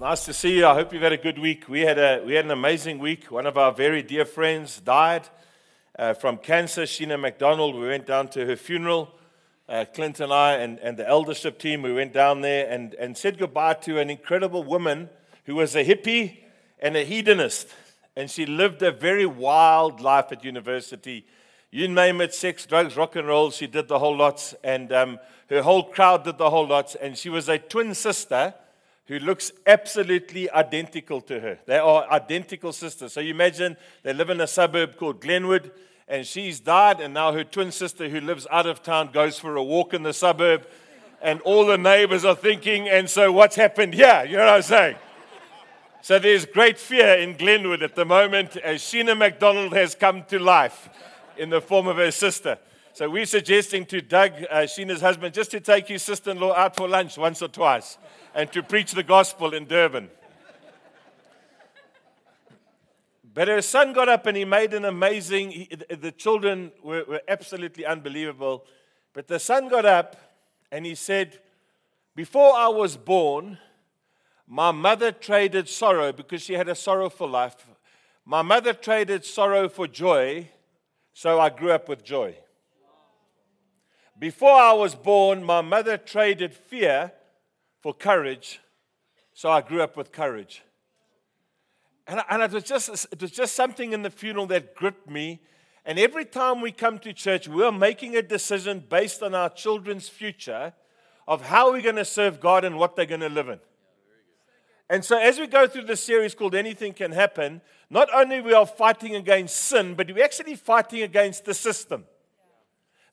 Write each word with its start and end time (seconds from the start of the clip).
nice 0.00 0.24
to 0.24 0.32
see 0.32 0.56
you. 0.56 0.66
I 0.66 0.72
hope 0.72 0.94
you've 0.94 1.02
had 1.02 1.12
a 1.12 1.18
good 1.18 1.38
week. 1.38 1.68
We 1.68 1.82
had, 1.82 1.98
a, 1.98 2.22
we 2.24 2.32
had 2.32 2.46
an 2.46 2.52
amazing 2.52 3.00
week. 3.00 3.30
One 3.30 3.44
of 3.44 3.58
our 3.58 3.70
very 3.70 4.02
dear 4.02 4.24
friends 4.24 4.80
died 4.80 5.28
uh, 5.98 6.14
from 6.14 6.38
cancer, 6.38 6.84
Sheena 6.84 7.20
McDonald. 7.20 7.74
We 7.74 7.86
went 7.86 8.06
down 8.06 8.28
to 8.28 8.46
her 8.46 8.56
funeral. 8.56 9.12
Uh, 9.68 9.84
Clint 9.94 10.18
and 10.20 10.32
I 10.32 10.54
and, 10.54 10.78
and 10.78 10.96
the 10.96 11.06
eldership 11.06 11.58
team, 11.58 11.82
we 11.82 11.92
went 11.92 12.14
down 12.14 12.40
there 12.40 12.66
and, 12.70 12.94
and 12.94 13.14
said 13.14 13.36
goodbye 13.36 13.74
to 13.74 13.98
an 13.98 14.08
incredible 14.08 14.64
woman 14.64 15.10
who 15.44 15.56
was 15.56 15.76
a 15.76 15.84
hippie 15.84 16.38
and 16.78 16.96
a 16.96 17.04
hedonist. 17.04 17.68
And 18.16 18.30
she 18.30 18.46
lived 18.46 18.80
a 18.80 18.90
very 18.90 19.26
wild 19.26 20.00
life 20.00 20.32
at 20.32 20.46
university. 20.46 21.26
You 21.70 21.88
name 21.88 22.22
it 22.22 22.32
sex, 22.32 22.64
drugs, 22.64 22.96
rock 22.96 23.16
and 23.16 23.28
roll, 23.28 23.50
she 23.50 23.66
did 23.66 23.86
the 23.86 23.98
whole 23.98 24.16
lots. 24.16 24.54
And 24.64 24.92
um, 24.94 25.18
her 25.50 25.60
whole 25.60 25.82
crowd 25.82 26.24
did 26.24 26.38
the 26.38 26.48
whole 26.48 26.66
lots. 26.66 26.94
And 26.94 27.18
she 27.18 27.28
was 27.28 27.50
a 27.50 27.58
twin 27.58 27.94
sister 27.94 28.54
who 29.10 29.18
looks 29.18 29.50
absolutely 29.66 30.48
identical 30.52 31.20
to 31.20 31.40
her. 31.40 31.58
They 31.66 31.78
are 31.78 32.08
identical 32.12 32.72
sisters. 32.72 33.12
So 33.12 33.18
you 33.18 33.34
imagine 33.34 33.76
they 34.04 34.12
live 34.12 34.30
in 34.30 34.40
a 34.40 34.46
suburb 34.46 34.96
called 34.96 35.20
Glenwood, 35.20 35.72
and 36.06 36.24
she's 36.24 36.60
died, 36.60 37.00
and 37.00 37.12
now 37.12 37.32
her 37.32 37.42
twin 37.42 37.72
sister, 37.72 38.08
who 38.08 38.20
lives 38.20 38.46
out 38.52 38.66
of 38.66 38.84
town, 38.84 39.10
goes 39.12 39.36
for 39.36 39.56
a 39.56 39.64
walk 39.64 39.94
in 39.94 40.04
the 40.04 40.12
suburb, 40.12 40.64
and 41.20 41.40
all 41.40 41.66
the 41.66 41.76
neighbors 41.76 42.24
are 42.24 42.36
thinking, 42.36 42.88
and 42.88 43.10
so 43.10 43.32
what's 43.32 43.56
happened 43.56 43.94
here? 43.94 44.24
You 44.28 44.36
know 44.36 44.44
what 44.44 44.54
I'm 44.54 44.62
saying? 44.62 44.96
So 46.02 46.20
there's 46.20 46.46
great 46.46 46.78
fear 46.78 47.14
in 47.14 47.36
Glenwood 47.36 47.82
at 47.82 47.96
the 47.96 48.04
moment 48.04 48.56
as 48.58 48.80
Sheena 48.80 49.18
McDonald 49.18 49.72
has 49.72 49.96
come 49.96 50.22
to 50.28 50.38
life 50.38 50.88
in 51.36 51.50
the 51.50 51.60
form 51.60 51.88
of 51.88 51.96
her 51.96 52.12
sister. 52.12 52.58
So 52.92 53.08
we're 53.08 53.26
suggesting 53.26 53.86
to 53.86 54.00
Doug, 54.00 54.32
uh, 54.50 54.62
Sheena's 54.62 55.00
husband, 55.00 55.32
just 55.32 55.52
to 55.52 55.60
take 55.60 55.86
his 55.86 56.02
sister 56.02 56.32
in 56.32 56.40
law 56.40 56.54
out 56.54 56.74
for 56.76 56.88
lunch 56.88 57.16
once 57.16 57.40
or 57.40 57.46
twice 57.48 57.98
and 58.34 58.50
to 58.52 58.64
preach 58.64 58.92
the 58.92 59.04
gospel 59.04 59.54
in 59.54 59.66
Durban. 59.66 60.10
But 63.32 63.46
her 63.46 63.62
son 63.62 63.92
got 63.92 64.08
up 64.08 64.26
and 64.26 64.36
he 64.36 64.44
made 64.44 64.74
an 64.74 64.84
amazing, 64.84 65.52
he, 65.52 65.68
the 65.88 66.10
children 66.10 66.72
were, 66.82 67.04
were 67.04 67.22
absolutely 67.28 67.86
unbelievable. 67.86 68.64
But 69.12 69.28
the 69.28 69.38
son 69.38 69.68
got 69.68 69.86
up 69.86 70.16
and 70.72 70.84
he 70.84 70.96
said, 70.96 71.38
Before 72.16 72.54
I 72.56 72.66
was 72.68 72.96
born, 72.96 73.58
my 74.48 74.72
mother 74.72 75.12
traded 75.12 75.68
sorrow 75.68 76.12
because 76.12 76.42
she 76.42 76.54
had 76.54 76.68
a 76.68 76.74
sorrowful 76.74 77.28
life. 77.28 77.68
My 78.24 78.42
mother 78.42 78.72
traded 78.72 79.24
sorrow 79.24 79.68
for 79.68 79.86
joy, 79.86 80.50
so 81.12 81.38
I 81.38 81.50
grew 81.50 81.70
up 81.70 81.88
with 81.88 82.02
joy. 82.02 82.34
Before 84.20 84.52
I 84.52 84.74
was 84.74 84.94
born, 84.94 85.42
my 85.42 85.62
mother 85.62 85.96
traded 85.96 86.52
fear 86.52 87.12
for 87.80 87.94
courage, 87.94 88.60
so 89.32 89.50
I 89.50 89.62
grew 89.62 89.80
up 89.80 89.96
with 89.96 90.12
courage. 90.12 90.62
And, 92.06 92.20
and 92.28 92.42
it, 92.42 92.52
was 92.52 92.64
just, 92.64 93.06
it 93.10 93.22
was 93.22 93.30
just 93.30 93.54
something 93.54 93.94
in 93.94 94.02
the 94.02 94.10
funeral 94.10 94.46
that 94.48 94.74
gripped 94.74 95.08
me. 95.08 95.40
And 95.86 95.98
every 95.98 96.26
time 96.26 96.60
we 96.60 96.70
come 96.70 96.98
to 96.98 97.14
church, 97.14 97.48
we're 97.48 97.72
making 97.72 98.14
a 98.14 98.20
decision 98.20 98.84
based 98.90 99.22
on 99.22 99.34
our 99.34 99.48
children's 99.48 100.10
future 100.10 100.74
of 101.26 101.46
how 101.46 101.72
we're 101.72 101.80
going 101.80 101.96
to 101.96 102.04
serve 102.04 102.40
God 102.40 102.62
and 102.62 102.76
what 102.76 102.96
they're 102.96 103.06
going 103.06 103.20
to 103.22 103.30
live 103.30 103.48
in. 103.48 103.60
And 104.90 105.02
so, 105.02 105.18
as 105.18 105.38
we 105.38 105.46
go 105.46 105.66
through 105.66 105.84
this 105.84 106.04
series 106.04 106.34
called 106.34 106.54
Anything 106.54 106.92
Can 106.92 107.12
Happen, 107.12 107.62
not 107.88 108.08
only 108.12 108.42
we 108.42 108.52
are 108.52 108.66
fighting 108.66 109.14
against 109.14 109.56
sin, 109.56 109.94
but 109.94 110.12
we're 110.12 110.24
actually 110.24 110.56
fighting 110.56 111.02
against 111.02 111.46
the 111.46 111.54
system. 111.54 112.04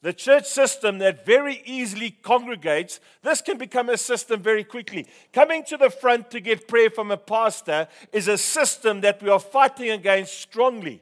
The 0.03 0.13
church 0.13 0.45
system 0.45 0.99
that 0.99 1.25
very 1.25 1.61
easily 1.65 2.11
congregates, 2.11 2.99
this 3.23 3.41
can 3.41 3.57
become 3.57 3.89
a 3.89 3.97
system 3.97 4.41
very 4.41 4.63
quickly. 4.63 5.07
Coming 5.33 5.63
to 5.65 5.77
the 5.77 5.89
front 5.89 6.29
to 6.31 6.39
get 6.39 6.67
prayer 6.67 6.91
from 6.91 7.09
a 7.09 7.17
pastor 7.17 7.87
is 8.13 8.27
a 8.27 8.37
system 8.37 9.01
that 9.01 9.21
we 9.23 9.29
are 9.29 9.39
fighting 9.39 9.89
against 9.89 10.39
strongly. 10.39 11.01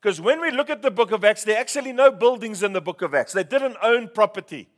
Because 0.00 0.20
when 0.20 0.40
we 0.40 0.50
look 0.50 0.70
at 0.70 0.80
the 0.80 0.90
book 0.90 1.12
of 1.12 1.22
Acts, 1.24 1.44
there 1.44 1.56
are 1.56 1.60
actually 1.60 1.92
no 1.92 2.10
buildings 2.10 2.62
in 2.62 2.72
the 2.72 2.80
book 2.80 3.02
of 3.02 3.14
Acts. 3.14 3.34
They 3.34 3.44
didn't 3.44 3.76
own 3.82 4.08
property. 4.08 4.68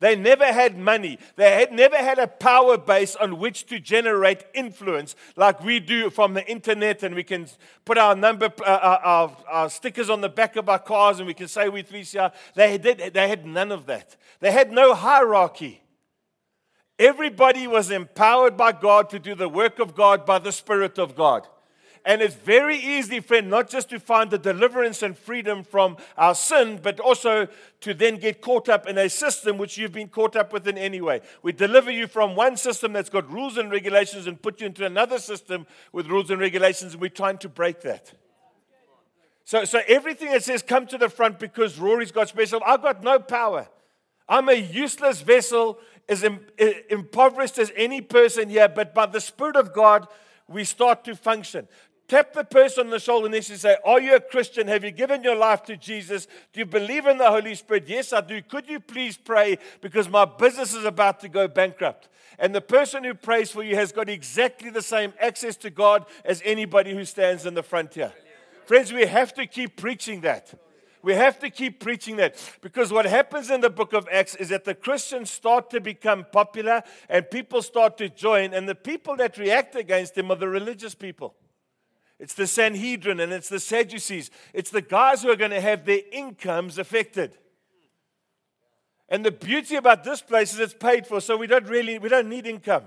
They 0.00 0.16
never 0.16 0.44
had 0.44 0.76
money. 0.76 1.18
They 1.36 1.52
had 1.52 1.72
never 1.72 1.96
had 1.96 2.18
a 2.18 2.26
power 2.26 2.76
base 2.76 3.16
on 3.16 3.38
which 3.38 3.66
to 3.66 3.78
generate 3.78 4.44
influence 4.52 5.16
like 5.36 5.62
we 5.62 5.80
do 5.80 6.10
from 6.10 6.34
the 6.34 6.46
internet, 6.46 7.02
and 7.02 7.14
we 7.14 7.22
can 7.22 7.46
put 7.84 7.98
our 7.98 8.14
number, 8.14 8.50
uh, 8.60 8.64
uh, 8.64 9.00
our, 9.02 9.36
our, 9.48 9.70
stickers 9.70 10.10
on 10.10 10.20
the 10.20 10.28
back 10.28 10.56
of 10.56 10.68
our 10.68 10.78
cars, 10.78 11.18
and 11.18 11.26
we 11.26 11.34
can 11.34 11.48
say 11.48 11.68
we're 11.68 11.82
3CR. 11.82 12.32
They, 12.54 12.78
did, 12.78 13.14
they 13.14 13.28
had 13.28 13.46
none 13.46 13.72
of 13.72 13.86
that. 13.86 14.16
They 14.40 14.52
had 14.52 14.72
no 14.72 14.94
hierarchy. 14.94 15.82
Everybody 16.98 17.66
was 17.66 17.90
empowered 17.90 18.56
by 18.56 18.72
God 18.72 19.10
to 19.10 19.18
do 19.18 19.34
the 19.34 19.48
work 19.48 19.78
of 19.78 19.94
God 19.94 20.24
by 20.24 20.38
the 20.38 20.52
Spirit 20.52 20.98
of 20.98 21.16
God. 21.16 21.46
And 22.06 22.20
it's 22.20 22.34
very 22.34 22.76
easy, 22.76 23.20
friend, 23.20 23.48
not 23.48 23.70
just 23.70 23.88
to 23.88 23.98
find 23.98 24.30
the 24.30 24.36
deliverance 24.36 25.02
and 25.02 25.16
freedom 25.16 25.64
from 25.64 25.96
our 26.18 26.34
sin, 26.34 26.78
but 26.82 27.00
also 27.00 27.48
to 27.80 27.94
then 27.94 28.18
get 28.18 28.42
caught 28.42 28.68
up 28.68 28.86
in 28.86 28.98
a 28.98 29.08
system 29.08 29.56
which 29.56 29.78
you've 29.78 29.92
been 29.92 30.08
caught 30.08 30.36
up 30.36 30.52
with 30.52 30.68
in 30.68 30.76
any 30.76 31.00
way. 31.00 31.22
We 31.42 31.52
deliver 31.52 31.90
you 31.90 32.06
from 32.06 32.36
one 32.36 32.58
system 32.58 32.92
that's 32.92 33.08
got 33.08 33.30
rules 33.32 33.56
and 33.56 33.70
regulations 33.70 34.26
and 34.26 34.40
put 34.40 34.60
you 34.60 34.66
into 34.66 34.84
another 34.84 35.18
system 35.18 35.66
with 35.92 36.06
rules 36.06 36.30
and 36.30 36.38
regulations, 36.38 36.92
and 36.92 37.00
we're 37.00 37.08
trying 37.08 37.38
to 37.38 37.48
break 37.48 37.80
that. 37.82 38.12
So, 39.44 39.64
so 39.64 39.80
everything 39.88 40.30
that 40.32 40.44
says 40.44 40.62
come 40.62 40.86
to 40.88 40.98
the 40.98 41.08
front 41.08 41.38
because 41.38 41.78
Rory's 41.78 42.12
got 42.12 42.28
special, 42.28 42.60
I've 42.66 42.82
got 42.82 43.02
no 43.02 43.18
power. 43.18 43.66
I'm 44.28 44.50
a 44.50 44.54
useless 44.54 45.22
vessel, 45.22 45.78
as 46.06 46.22
impoverished 46.90 47.58
as 47.58 47.72
any 47.76 48.02
person 48.02 48.50
here, 48.50 48.68
but 48.68 48.94
by 48.94 49.06
the 49.06 49.20
Spirit 49.20 49.56
of 49.56 49.72
God, 49.72 50.06
we 50.48 50.64
start 50.64 51.04
to 51.04 51.16
function. 51.16 51.66
Tap 52.06 52.34
the 52.34 52.44
person 52.44 52.86
on 52.86 52.90
the 52.90 52.98
shoulder 52.98 53.34
and 53.34 53.44
say, 53.44 53.76
Are 53.84 54.00
you 54.00 54.14
a 54.14 54.20
Christian? 54.20 54.68
Have 54.68 54.84
you 54.84 54.90
given 54.90 55.24
your 55.24 55.36
life 55.36 55.62
to 55.64 55.76
Jesus? 55.76 56.26
Do 56.52 56.60
you 56.60 56.66
believe 56.66 57.06
in 57.06 57.16
the 57.16 57.30
Holy 57.30 57.54
Spirit? 57.54 57.84
Yes, 57.88 58.12
I 58.12 58.20
do. 58.20 58.42
Could 58.42 58.68
you 58.68 58.78
please 58.78 59.16
pray 59.16 59.58
because 59.80 60.08
my 60.08 60.26
business 60.26 60.74
is 60.74 60.84
about 60.84 61.20
to 61.20 61.30
go 61.30 61.48
bankrupt? 61.48 62.08
And 62.38 62.54
the 62.54 62.60
person 62.60 63.04
who 63.04 63.14
prays 63.14 63.50
for 63.50 63.62
you 63.62 63.74
has 63.76 63.90
got 63.90 64.10
exactly 64.10 64.68
the 64.68 64.82
same 64.82 65.14
access 65.18 65.56
to 65.58 65.70
God 65.70 66.04
as 66.26 66.42
anybody 66.44 66.94
who 66.94 67.06
stands 67.06 67.46
in 67.46 67.54
the 67.54 67.62
front 67.62 67.94
here. 67.94 68.12
Friends, 68.66 68.92
we 68.92 69.06
have 69.06 69.32
to 69.34 69.46
keep 69.46 69.76
preaching 69.76 70.20
that. 70.22 70.52
We 71.02 71.14
have 71.14 71.38
to 71.40 71.50
keep 71.50 71.80
preaching 71.80 72.16
that 72.16 72.36
because 72.60 72.92
what 72.92 73.04
happens 73.06 73.50
in 73.50 73.60
the 73.60 73.70
book 73.70 73.92
of 73.94 74.08
Acts 74.10 74.34
is 74.34 74.48
that 74.50 74.64
the 74.64 74.74
Christians 74.74 75.30
start 75.30 75.70
to 75.70 75.80
become 75.80 76.26
popular 76.32 76.82
and 77.08 77.30
people 77.30 77.62
start 77.62 77.96
to 77.98 78.08
join, 78.08 78.52
and 78.54 78.68
the 78.68 78.74
people 78.74 79.16
that 79.16 79.38
react 79.38 79.74
against 79.74 80.14
them 80.14 80.30
are 80.30 80.36
the 80.36 80.48
religious 80.48 80.94
people. 80.94 81.34
It's 82.18 82.34
the 82.34 82.46
Sanhedrin 82.46 83.20
and 83.20 83.32
it's 83.32 83.48
the 83.48 83.60
Sadducees. 83.60 84.30
It's 84.52 84.70
the 84.70 84.82
guys 84.82 85.22
who 85.22 85.30
are 85.30 85.36
going 85.36 85.50
to 85.50 85.60
have 85.60 85.84
their 85.84 86.00
incomes 86.12 86.78
affected. 86.78 87.36
And 89.08 89.24
the 89.24 89.30
beauty 89.30 89.76
about 89.76 90.04
this 90.04 90.22
place 90.22 90.54
is 90.54 90.60
it's 90.60 90.74
paid 90.74 91.06
for, 91.06 91.20
so 91.20 91.36
we 91.36 91.46
don't 91.46 91.66
really 91.66 91.98
we 91.98 92.08
don't 92.08 92.28
need 92.28 92.46
income. 92.46 92.84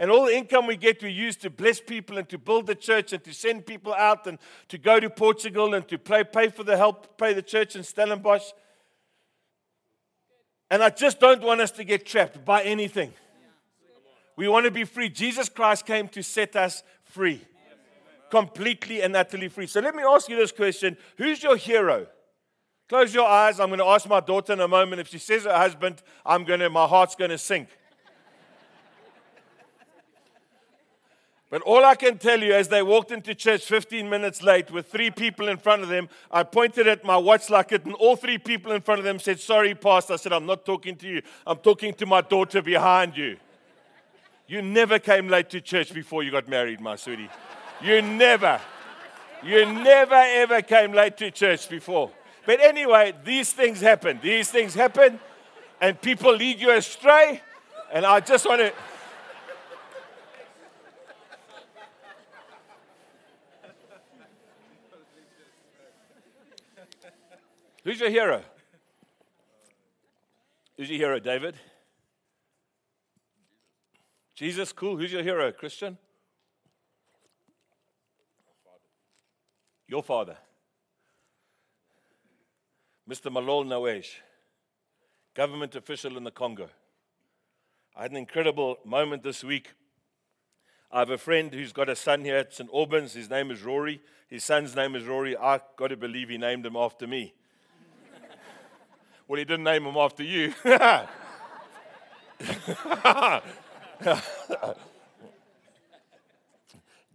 And 0.00 0.10
all 0.10 0.26
the 0.26 0.36
income 0.36 0.66
we 0.66 0.76
get, 0.76 1.02
we 1.02 1.10
use 1.10 1.34
to 1.36 1.50
bless 1.50 1.80
people 1.80 2.18
and 2.18 2.28
to 2.28 2.38
build 2.38 2.66
the 2.66 2.74
church 2.74 3.12
and 3.12 3.24
to 3.24 3.32
send 3.32 3.66
people 3.66 3.92
out 3.94 4.28
and 4.28 4.38
to 4.68 4.78
go 4.78 5.00
to 5.00 5.10
Portugal 5.10 5.74
and 5.74 5.88
to 5.88 5.98
pay, 5.98 6.22
pay 6.22 6.50
for 6.50 6.62
the 6.62 6.76
help, 6.76 7.18
pay 7.18 7.32
the 7.32 7.42
church 7.42 7.74
in 7.74 7.82
Stellenbosch. 7.82 8.52
And 10.70 10.84
I 10.84 10.90
just 10.90 11.18
don't 11.18 11.42
want 11.42 11.60
us 11.60 11.72
to 11.72 11.84
get 11.84 12.06
trapped 12.06 12.44
by 12.44 12.62
anything. 12.62 13.12
We 14.36 14.46
want 14.46 14.66
to 14.66 14.70
be 14.70 14.84
free. 14.84 15.08
Jesus 15.08 15.48
Christ 15.48 15.84
came 15.84 16.06
to 16.08 16.22
set 16.22 16.54
us 16.54 16.84
free 17.02 17.40
completely 18.30 19.02
and 19.02 19.16
utterly 19.16 19.48
free. 19.48 19.66
So 19.66 19.80
let 19.80 19.94
me 19.94 20.02
ask 20.02 20.28
you 20.28 20.36
this 20.36 20.52
question 20.52 20.96
Who's 21.16 21.42
your 21.42 21.56
hero? 21.56 22.06
Close 22.88 23.12
your 23.12 23.26
eyes. 23.26 23.60
I'm 23.60 23.68
going 23.68 23.80
to 23.80 23.84
ask 23.84 24.08
my 24.08 24.20
daughter 24.20 24.54
in 24.54 24.60
a 24.60 24.68
moment. 24.68 25.00
If 25.00 25.08
she 25.08 25.18
says 25.18 25.44
her 25.44 25.54
husband, 25.54 26.02
I'm 26.24 26.44
going 26.44 26.60
to, 26.60 26.70
my 26.70 26.86
heart's 26.86 27.14
going 27.14 27.30
to 27.30 27.38
sink. 27.38 27.68
But 31.50 31.62
all 31.62 31.82
I 31.82 31.94
can 31.94 32.18
tell 32.18 32.42
you, 32.42 32.52
as 32.52 32.68
they 32.68 32.82
walked 32.82 33.10
into 33.10 33.34
church 33.34 33.64
15 33.64 34.10
minutes 34.10 34.42
late 34.42 34.70
with 34.70 34.92
three 34.92 35.10
people 35.10 35.48
in 35.48 35.56
front 35.56 35.82
of 35.82 35.88
them, 35.88 36.10
I 36.30 36.42
pointed 36.42 36.86
at 36.86 37.06
my 37.06 37.16
watch 37.16 37.48
like 37.48 37.72
it, 37.72 37.86
and 37.86 37.94
all 37.94 38.16
three 38.16 38.36
people 38.36 38.72
in 38.72 38.82
front 38.82 38.98
of 38.98 39.06
them 39.06 39.18
said, 39.18 39.40
Sorry, 39.40 39.74
Pastor. 39.74 40.12
I 40.12 40.16
said, 40.16 40.34
I'm 40.34 40.44
not 40.44 40.66
talking 40.66 40.94
to 40.96 41.08
you. 41.08 41.22
I'm 41.46 41.56
talking 41.56 41.94
to 41.94 42.04
my 42.04 42.20
daughter 42.20 42.60
behind 42.60 43.16
you. 43.16 43.38
You 44.46 44.60
never 44.60 44.98
came 44.98 45.28
late 45.28 45.48
to 45.50 45.60
church 45.62 45.92
before 45.92 46.22
you 46.22 46.30
got 46.30 46.48
married, 46.48 46.80
my 46.80 46.96
sweetie. 46.96 47.30
You 47.82 48.02
never, 48.02 48.60
you 49.42 49.64
never 49.66 50.14
ever 50.14 50.62
came 50.62 50.92
late 50.92 51.16
to 51.18 51.30
church 51.30 51.68
before. 51.68 52.10
But 52.44 52.60
anyway, 52.60 53.14
these 53.24 53.52
things 53.52 53.80
happen. 53.80 54.18
These 54.22 54.50
things 54.50 54.74
happen, 54.74 55.20
and 55.80 56.00
people 56.00 56.34
lead 56.34 56.60
you 56.60 56.72
astray. 56.72 57.40
And 57.92 58.04
I 58.04 58.20
just 58.20 58.46
want 58.46 58.60
to. 58.60 58.72
Who's 67.84 68.00
your 68.00 68.10
hero? 68.10 68.42
Who's 70.76 70.90
your 70.90 70.98
hero, 70.98 71.18
David? 71.18 71.54
Jesus, 74.34 74.72
cool. 74.72 74.96
Who's 74.96 75.12
your 75.12 75.22
hero, 75.22 75.50
Christian? 75.52 75.96
Your 79.88 80.02
father, 80.02 80.36
Mr. 83.08 83.32
Malol 83.32 83.64
Nawesh, 83.64 84.16
government 85.32 85.74
official 85.74 86.18
in 86.18 86.24
the 86.24 86.30
Congo. 86.30 86.68
I 87.96 88.02
had 88.02 88.10
an 88.10 88.18
incredible 88.18 88.76
moment 88.84 89.22
this 89.22 89.42
week. 89.42 89.72
I 90.92 90.98
have 90.98 91.08
a 91.08 91.16
friend 91.16 91.54
who's 91.54 91.72
got 91.72 91.88
a 91.88 91.96
son 91.96 92.22
here 92.22 92.36
at 92.36 92.52
St. 92.52 92.68
Albans. 92.70 93.14
His 93.14 93.30
name 93.30 93.50
is 93.50 93.62
Rory. 93.62 94.02
His 94.28 94.44
son's 94.44 94.76
name 94.76 94.94
is 94.94 95.04
Rory. 95.04 95.38
I 95.38 95.58
got 95.76 95.88
to 95.88 95.96
believe 95.96 96.28
he 96.28 96.36
named 96.36 96.66
him 96.66 96.76
after 96.76 97.06
me. 97.06 97.32
well, 99.26 99.38
he 99.38 99.46
didn't 99.46 99.64
name 99.64 99.84
him 99.84 99.96
after 99.96 100.22
you. 100.22 100.52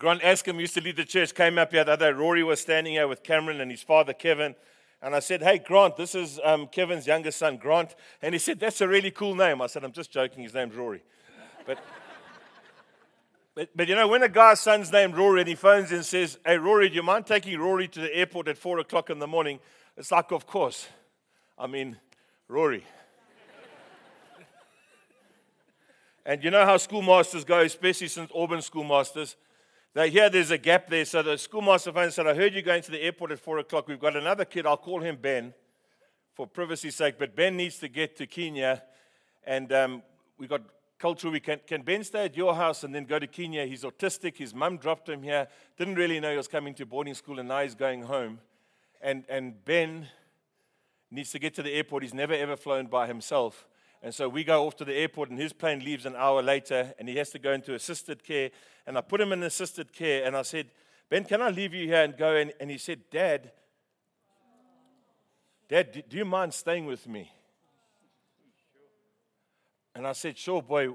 Grant 0.03 0.21
Askham 0.21 0.59
used 0.59 0.73
to 0.73 0.81
lead 0.81 0.97
the 0.97 1.05
church, 1.05 1.33
came 1.33 1.57
up 1.57 1.71
here 1.71 1.85
the 1.85 1.93
other 1.93 2.11
day. 2.11 2.17
Rory 2.19 2.43
was 2.43 2.59
standing 2.59 2.91
here 2.91 3.07
with 3.07 3.23
Cameron 3.23 3.61
and 3.61 3.71
his 3.71 3.81
father, 3.81 4.11
Kevin. 4.11 4.53
And 5.01 5.15
I 5.15 5.19
said, 5.19 5.41
Hey, 5.41 5.59
Grant, 5.59 5.95
this 5.95 6.13
is 6.13 6.41
um, 6.43 6.67
Kevin's 6.67 7.07
youngest 7.07 7.39
son, 7.39 7.55
Grant. 7.55 7.95
And 8.21 8.35
he 8.35 8.39
said, 8.39 8.59
That's 8.59 8.81
a 8.81 8.87
really 8.89 9.11
cool 9.11 9.33
name. 9.33 9.61
I 9.61 9.67
said, 9.67 9.81
I'm 9.81 9.93
just 9.93 10.11
joking. 10.11 10.43
His 10.43 10.53
name's 10.53 10.75
Rory. 10.75 11.01
But, 11.65 11.79
but, 13.55 13.69
but 13.73 13.87
you 13.87 13.95
know, 13.95 14.09
when 14.09 14.23
a 14.23 14.27
guy's 14.27 14.59
son's 14.59 14.91
named 14.91 15.15
Rory 15.15 15.39
and 15.39 15.47
he 15.47 15.55
phones 15.55 15.93
and 15.93 16.03
says, 16.03 16.37
Hey, 16.45 16.57
Rory, 16.57 16.89
do 16.89 16.95
you 16.95 17.03
mind 17.03 17.25
taking 17.25 17.57
Rory 17.57 17.87
to 17.87 18.01
the 18.01 18.13
airport 18.13 18.49
at 18.49 18.57
4 18.57 18.79
o'clock 18.79 19.09
in 19.09 19.19
the 19.19 19.27
morning? 19.27 19.61
It's 19.95 20.11
like, 20.11 20.33
Of 20.33 20.45
course. 20.45 20.85
I 21.57 21.67
mean, 21.67 21.95
Rory. 22.49 22.83
and 26.25 26.43
you 26.43 26.51
know 26.51 26.65
how 26.65 26.75
schoolmasters 26.75 27.45
go, 27.45 27.61
especially 27.61 28.09
St. 28.09 28.29
Albans 28.35 28.65
schoolmasters. 28.65 29.37
They 29.95 30.09
hear 30.09 30.27
there's 30.27 30.49
a 30.49 30.57
gap 30.57 30.89
there, 30.89 31.05
so 31.05 31.21
the 31.21 31.37
schoolmaster 31.37 31.91
phone 31.91 32.09
said, 32.09 32.25
I 32.25 32.33
heard 32.33 32.55
you 32.55 32.63
going 32.63 32.81
to 32.81 32.91
the 32.91 33.03
airport 33.03 33.31
at 33.31 33.39
4 33.39 33.59
o'clock. 33.59 33.87
We've 33.87 33.99
got 33.99 34.15
another 34.15 34.43
kid, 34.43 34.65
I'll 34.65 34.75
call 34.75 35.01
him 35.01 35.17
Ben 35.21 35.53
for 36.33 36.47
privacy's 36.47 36.95
sake, 36.95 37.19
but 37.19 37.35
Ben 37.35 37.55
needs 37.55 37.77
to 37.77 37.87
get 37.87 38.15
to 38.17 38.25
Kenya, 38.25 38.81
and 39.45 39.71
um, 39.71 40.01
we've 40.39 40.49
got 40.49 40.63
culture. 40.97 41.29
We 41.29 41.39
can, 41.39 41.59
can 41.67 41.83
Ben 41.83 42.03
stay 42.03 42.25
at 42.25 42.35
your 42.35 42.55
house 42.55 42.83
and 42.83 42.95
then 42.95 43.05
go 43.05 43.19
to 43.19 43.27
Kenya? 43.27 43.67
He's 43.67 43.83
autistic. 43.83 44.37
His 44.37 44.55
mum 44.55 44.77
dropped 44.77 45.07
him 45.07 45.21
here. 45.21 45.47
Didn't 45.77 45.95
really 45.95 46.19
know 46.19 46.31
he 46.31 46.37
was 46.37 46.47
coming 46.47 46.73
to 46.75 46.87
boarding 46.87 47.13
school, 47.13 47.39
and 47.39 47.47
now 47.47 47.61
he's 47.61 47.75
going 47.75 48.01
home. 48.01 48.39
And, 48.99 49.25
and 49.29 49.63
Ben 49.63 50.07
needs 51.11 51.29
to 51.31 51.39
get 51.39 51.53
to 51.55 51.61
the 51.61 51.71
airport. 51.71 52.01
He's 52.01 52.15
never 52.15 52.33
ever 52.33 52.55
flown 52.55 52.87
by 52.87 53.05
himself. 53.05 53.67
And 54.03 54.13
so 54.13 54.27
we 54.27 54.43
go 54.43 54.67
off 54.67 54.75
to 54.75 54.85
the 54.85 54.93
airport, 54.93 55.29
and 55.29 55.39
his 55.39 55.53
plane 55.53 55.79
leaves 55.79 56.05
an 56.05 56.15
hour 56.17 56.43
later, 56.43 56.93
and 56.99 57.07
he 57.07 57.15
has 57.15 57.29
to 57.29 57.39
go 57.39 57.53
into 57.53 57.73
assisted 57.73 58.21
care. 58.21 58.51
And 58.85 58.97
I 58.97 59.01
put 59.01 59.21
him 59.21 59.31
in 59.31 59.41
assisted 59.43 59.93
care, 59.93 60.25
and 60.25 60.35
I 60.35 60.41
said, 60.41 60.67
Ben, 61.09 61.23
can 61.23 61.41
I 61.41 61.49
leave 61.49 61.73
you 61.73 61.87
here 61.87 62.03
and 62.03 62.17
go? 62.17 62.35
And, 62.35 62.51
and 62.59 62.69
he 62.69 62.77
said, 62.77 62.99
Dad, 63.09 63.51
Dad, 65.69 66.03
do 66.09 66.17
you 66.17 66.25
mind 66.25 66.53
staying 66.53 66.85
with 66.85 67.07
me? 67.07 67.31
And 69.95 70.05
I 70.05 70.11
said, 70.11 70.37
Sure, 70.37 70.61
boy, 70.61 70.89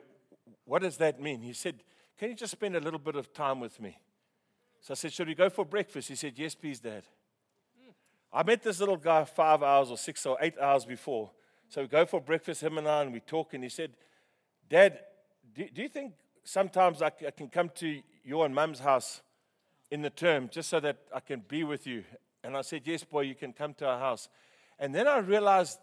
what 0.67 0.83
does 0.83 0.99
that 0.99 1.19
mean? 1.19 1.41
He 1.41 1.55
said, 1.55 1.83
Can 2.19 2.29
you 2.29 2.35
just 2.35 2.53
spend 2.53 2.77
a 2.77 2.81
little 2.81 2.99
bit 2.99 3.17
of 3.17 3.33
time 3.33 3.59
with 3.61 3.81
me? 3.81 3.99
So 4.83 4.93
I 4.93 4.95
said, 4.97 5.15
Should 5.15 5.29
we 5.29 5.35
go 5.35 5.49
for 5.49 5.65
breakfast? 5.65 6.09
He 6.09 6.15
said, 6.15 6.35
Yes, 6.37 6.55
please, 6.55 6.79
Dad. 6.79 7.05
I 8.31 8.43
met 8.43 8.63
this 8.63 8.79
little 8.81 8.99
guy 8.99 9.25
five 9.25 9.63
hours 9.63 9.91
or 9.91 9.97
six 9.97 10.27
or 10.27 10.37
eight 10.43 10.59
hours 10.61 10.85
before. 10.85 11.31
So 11.69 11.83
we 11.83 11.89
go 11.89 12.07
for 12.07 12.21
breakfast, 12.21 12.63
him 12.63 12.79
and 12.79 12.89
I, 12.89 13.03
and 13.03 13.13
we 13.13 13.21
talk. 13.21 13.55
And 13.55 13.63
he 13.63 13.69
said, 13.69 13.93
Dad, 14.69 15.01
do, 15.55 15.67
do 15.73 15.83
you 15.83 15.89
think 15.89 16.15
sometimes 16.45 17.03
I, 17.03 17.07
I 17.27 17.31
can 17.31 17.49
come 17.49 17.71
to 17.77 18.01
your 18.25 18.47
and 18.47 18.55
mum's 18.55 18.81
house 18.81 19.21
in 19.91 20.03
the 20.03 20.11
term 20.11 20.49
just 20.51 20.71
so 20.71 20.81
that 20.81 20.99
I 21.15 21.21
can 21.21 21.43
be 21.47 21.65
with 21.65 21.87
you? 21.87 22.05
And 22.43 22.57
I 22.57 22.63
said, 22.63 22.83
Yes, 22.85 23.05
boy, 23.05 23.23
you 23.23 23.35
can 23.35 23.53
come 23.53 23.75
to 23.75 23.87
our 23.87 23.99
house. 23.99 24.29
And 24.79 24.95
then 24.95 25.07
I 25.07 25.19
realized 25.19 25.79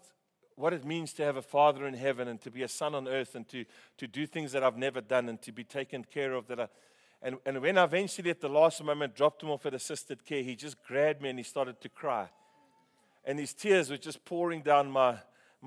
what 0.56 0.72
it 0.72 0.84
means 0.84 1.12
to 1.12 1.24
have 1.24 1.36
a 1.36 1.42
father 1.42 1.86
in 1.86 1.94
heaven 1.94 2.28
and 2.28 2.40
to 2.40 2.50
be 2.50 2.62
a 2.62 2.68
son 2.68 2.94
on 2.94 3.06
earth 3.06 3.34
and 3.34 3.46
to, 3.48 3.64
to 3.98 4.06
do 4.06 4.26
things 4.26 4.52
that 4.52 4.64
I've 4.64 4.78
never 4.78 5.02
done 5.02 5.28
and 5.28 5.40
to 5.42 5.52
be 5.52 5.64
taken 5.64 6.02
care 6.02 6.32
of. 6.32 6.48
That 6.48 6.60
I, 6.60 6.68
and, 7.22 7.36
and 7.44 7.60
when 7.60 7.78
I 7.78 7.84
eventually, 7.84 8.30
at 8.30 8.40
the 8.40 8.48
last 8.48 8.82
moment, 8.82 9.14
dropped 9.14 9.42
him 9.42 9.50
off 9.50 9.66
at 9.66 9.74
assisted 9.74 10.24
care, 10.24 10.42
he 10.42 10.56
just 10.56 10.82
grabbed 10.82 11.22
me 11.22 11.28
and 11.28 11.38
he 11.38 11.42
started 11.42 11.80
to 11.82 11.88
cry. 11.88 12.28
And 13.24 13.38
his 13.38 13.52
tears 13.52 13.90
were 13.90 13.96
just 13.98 14.24
pouring 14.24 14.62
down 14.62 14.90
my, 14.90 15.16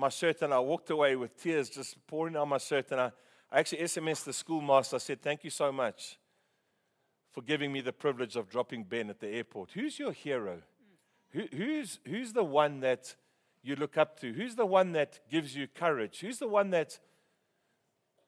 my 0.00 0.08
shirt 0.08 0.40
and 0.40 0.52
I 0.54 0.58
walked 0.58 0.88
away 0.88 1.14
with 1.14 1.36
tears 1.36 1.68
just 1.68 1.94
pouring 2.06 2.32
down 2.32 2.48
my 2.48 2.58
shirt. 2.58 2.90
And 2.90 3.00
I, 3.02 3.12
I 3.52 3.60
actually 3.60 3.82
SMSed 3.82 4.24
the 4.24 4.32
schoolmaster. 4.32 4.96
I 4.96 4.98
said, 4.98 5.20
Thank 5.20 5.44
you 5.44 5.50
so 5.50 5.70
much 5.70 6.18
for 7.30 7.42
giving 7.42 7.70
me 7.70 7.82
the 7.82 7.92
privilege 7.92 8.34
of 8.34 8.48
dropping 8.48 8.84
Ben 8.84 9.10
at 9.10 9.20
the 9.20 9.28
airport. 9.28 9.72
Who's 9.72 9.98
your 9.98 10.12
hero? 10.12 10.62
Who, 11.30 11.42
who's, 11.54 12.00
who's 12.06 12.32
the 12.32 12.42
one 12.42 12.80
that 12.80 13.14
you 13.62 13.76
look 13.76 13.98
up 13.98 14.18
to? 14.20 14.32
Who's 14.32 14.56
the 14.56 14.66
one 14.66 14.92
that 14.92 15.20
gives 15.30 15.54
you 15.54 15.68
courage? 15.68 16.20
Who's 16.20 16.38
the 16.38 16.48
one 16.48 16.70
that. 16.70 16.98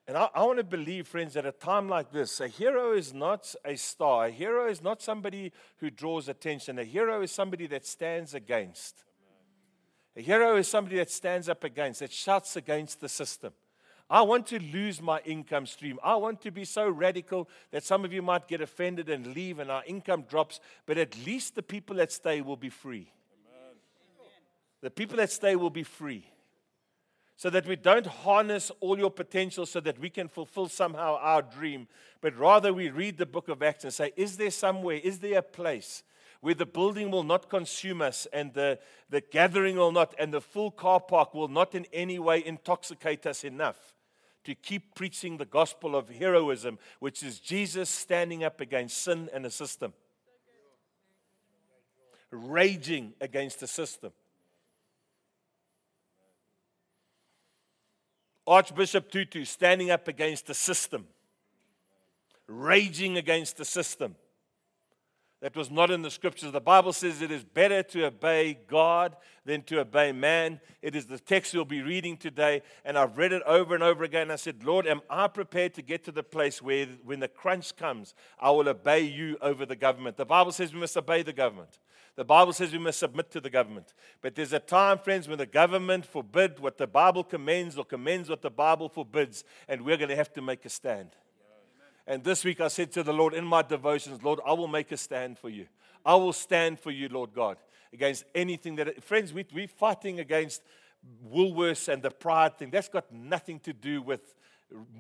And 0.07 0.17
I, 0.17 0.29
I 0.35 0.45
want 0.45 0.59
to 0.59 0.65
believe, 0.65 1.09
friends, 1.09 1.37
at 1.37 1.47
a 1.47 1.53
time 1.53 1.89
like 1.89 2.13
this, 2.13 2.39
a 2.41 2.49
hero 2.49 2.93
is 2.93 3.15
not 3.15 3.55
a 3.65 3.77
star. 3.77 4.27
A 4.27 4.31
hero 4.31 4.69
is 4.69 4.83
not 4.83 5.01
somebody 5.01 5.53
who 5.79 5.91
draws 5.91 6.29
attention. 6.29 6.79
A 6.79 6.85
hero 6.85 7.23
is 7.23 7.33
somebody 7.33 7.67
that 7.69 7.87
stands 7.87 8.35
against. 8.35 9.05
A 10.17 10.21
hero 10.21 10.57
is 10.57 10.69
somebody 10.69 10.97
that 10.97 11.11
stands 11.11 11.49
up 11.49 11.65
against, 11.65 12.01
that 12.01 12.13
shouts 12.13 12.57
against 12.57 13.01
the 13.01 13.09
system. 13.09 13.53
I 14.11 14.21
want 14.21 14.47
to 14.49 14.59
lose 14.59 15.01
my 15.01 15.21
income 15.21 15.65
stream. 15.65 15.99
I 16.03 16.17
want 16.17 16.43
to 16.43 16.51
be 16.51 16.67
so 16.67 16.87
radical 16.87 17.49
that 17.71 17.83
some 17.83 18.05
of 18.05 18.13
you 18.13 18.21
might 18.21 18.47
get 18.47 18.61
offended 18.61 19.09
and 19.09 19.29
leave 19.29 19.59
and 19.59 19.71
our 19.71 19.83
income 19.87 20.27
drops, 20.29 20.61
but 20.85 20.99
at 20.99 21.17
least 21.25 21.55
the 21.55 21.63
people 21.63 21.97
that 21.97 22.13
stay 22.13 22.43
will 22.43 22.59
be 22.59 22.69
free. 22.69 23.11
Amen. 23.49 23.77
The 24.83 24.91
people 24.91 25.17
that 25.17 25.33
stay 25.33 25.57
will 25.57 25.71
be 25.71 25.83
free. 25.83 26.27
So 27.37 27.49
that 27.51 27.67
we 27.67 27.75
don't 27.75 28.07
harness 28.07 28.71
all 28.81 28.99
your 28.99 29.11
potential 29.11 29.65
so 29.65 29.81
that 29.81 29.99
we 29.99 30.11
can 30.11 30.29
fulfill 30.29 30.69
somehow 30.69 31.17
our 31.19 31.41
dream, 31.41 31.89
but 32.21 32.37
rather 32.37 32.73
we 32.73 32.91
read 32.91 33.17
the 33.17 33.27
book 33.27 33.49
of 33.49 33.63
Acts 33.63 33.85
and 33.85 33.95
say, 33.95 34.13
Is 34.15 34.37
there 34.37 34.51
somewhere, 34.51 35.01
is 35.03 35.21
there 35.21 35.39
a 35.39 35.43
place 35.43 36.03
where 36.43 36.55
the 36.55 36.67
building 36.67 37.09
will 37.13 37.23
not 37.23 37.49
consume 37.49 38.03
us 38.03 38.27
and 38.33 38.53
the, 38.53 38.77
the 39.09 39.21
gathering 39.21 39.77
will 39.77 39.93
not, 39.93 40.13
and 40.19 40.35
the 40.35 40.41
full 40.41 40.73
car 40.73 40.99
park 40.99 41.33
will 41.35 41.47
not 41.47 41.73
in 41.73 41.87
any 41.93 42.19
way 42.19 42.45
intoxicate 42.45 43.25
us 43.27 43.45
enough 43.45 43.95
to 44.43 44.57
keep 44.57 44.97
preaching 44.97 45.37
the 45.37 45.45
gospel 45.45 45.95
of 45.95 46.09
heroism, 46.09 46.81
which 46.99 47.23
is 47.23 47.39
Jesus 47.39 47.89
standing 47.89 48.43
up 48.43 48.61
against 48.61 48.99
sin 48.99 49.31
and 49.33 49.45
the 49.45 49.51
system, 49.51 49.93
raging 52.33 53.15
against 53.21 53.61
the 53.61 53.69
system. 53.69 54.11
Archbishop 58.49 59.13
Tutu 59.13 59.45
standing 59.45 59.93
up 59.93 60.09
against 60.09 60.49
the 60.49 60.55
system, 60.55 61.07
raging 62.49 63.17
against 63.17 63.59
the 63.59 63.65
system 63.65 64.17
that 65.43 65.57
was 65.57 65.73
not 65.73 65.91
in 65.91 66.03
the 66.03 66.11
scriptures. 66.11 66.53
The 66.53 66.61
Bible 66.61 66.93
says 66.93 67.21
it 67.21 67.33
is 67.33 67.43
better 67.43 67.83
to 67.83 68.07
obey 68.07 68.61
God 68.69 69.17
than 69.45 69.63
to 69.63 69.81
obey 69.81 70.13
man. 70.13 70.61
It 70.81 70.95
is 70.95 71.07
the 71.07 71.19
text 71.19 71.53
you'll 71.53 71.65
be 71.65 71.83
reading 71.83 72.17
today, 72.17 72.63
and 72.85 72.97
I've 72.97 73.19
read 73.19 73.33
it 73.33 73.43
over 73.45 73.75
and 73.75 73.83
over 73.83 74.05
again. 74.05 74.31
I 74.31 74.37
said, 74.37 74.63
Lord, 74.63 74.87
am 74.87 75.03
I 75.11 75.27
prepared 75.27 75.75
to 75.75 75.83
get 75.83 76.05
to 76.05 76.13
the 76.13 76.23
place 76.23 76.63
where 76.63 76.87
when 77.05 77.19
the 77.19 77.27
crunch 77.27 77.75
comes, 77.75 78.15
I 78.39 78.53
will 78.53 78.69
obey 78.69 79.01
you 79.01 79.37
over 79.43 79.67
the 79.67 79.75
government? 79.75 80.17
The 80.17 80.25
Bible 80.25 80.53
says 80.53 80.73
we 80.73 80.79
must 80.79 80.97
obey 80.97 81.25
the 81.25 81.33
government. 81.33 81.81
The 82.15 82.25
Bible 82.25 82.53
says 82.53 82.71
we 82.71 82.79
must 82.79 83.01
submit 83.01 83.33
to 83.33 83.41
the 83.41 83.51
government. 83.51 83.95
But 84.21 84.37
there's 84.37 84.53
a 84.53 84.61
time, 84.61 84.99
friends, 84.99 85.27
when 85.27 85.39
the 85.39 85.47
government 85.47 86.07
forbid 86.07 86.61
what 86.61 86.79
the 86.79 86.87
Bible 86.87 87.25
commends 87.25 87.77
or 87.77 87.85
commends 87.85 88.31
what 88.31 88.43
the 88.43 88.51
Bible 88.51 88.89
forbids, 88.89 89.43
and 89.67 89.83
we're 89.83 89.97
going 89.97 90.11
to 90.11 90.17
have 90.17 90.33
to 90.35 90.43
make 90.43 90.65
a 90.65 90.69
stand. 90.69 91.17
And 92.07 92.25
this 92.25 92.45
week 92.45 92.61
I 92.61 92.69
said 92.69 92.93
to 92.93 93.03
the 93.03 93.13
Lord 93.13 93.35
in 93.35 93.45
my 93.45 93.63
devotions, 93.63 94.23
Lord, 94.23 94.41
I 94.45 94.53
will 94.53 94.69
make 94.69 94.91
a 94.93 94.97
stand 94.97 95.39
for 95.39 95.49
you. 95.49 95.67
I 96.05 96.15
will 96.17 96.33
stand 96.33 96.81
for 96.81 96.91
you, 96.91 97.09
Lord 97.09 97.33
God, 97.35 97.59
against 97.93 98.25
anything 98.35 98.77
that. 98.77 99.03
Friends, 99.05 99.33
we, 99.33 99.47
we're 99.55 99.69
fighting 99.69 100.19
against 100.19 100.63
Woolworths 101.33 101.93
and 101.93 102.03
the 102.03 102.11
pride 102.11 102.59
thing. 102.59 102.71
That's 102.71 102.89
got 102.89 103.13
nothing 103.13 103.61
to 103.61 103.73
do 103.73 104.03
with 104.03 104.35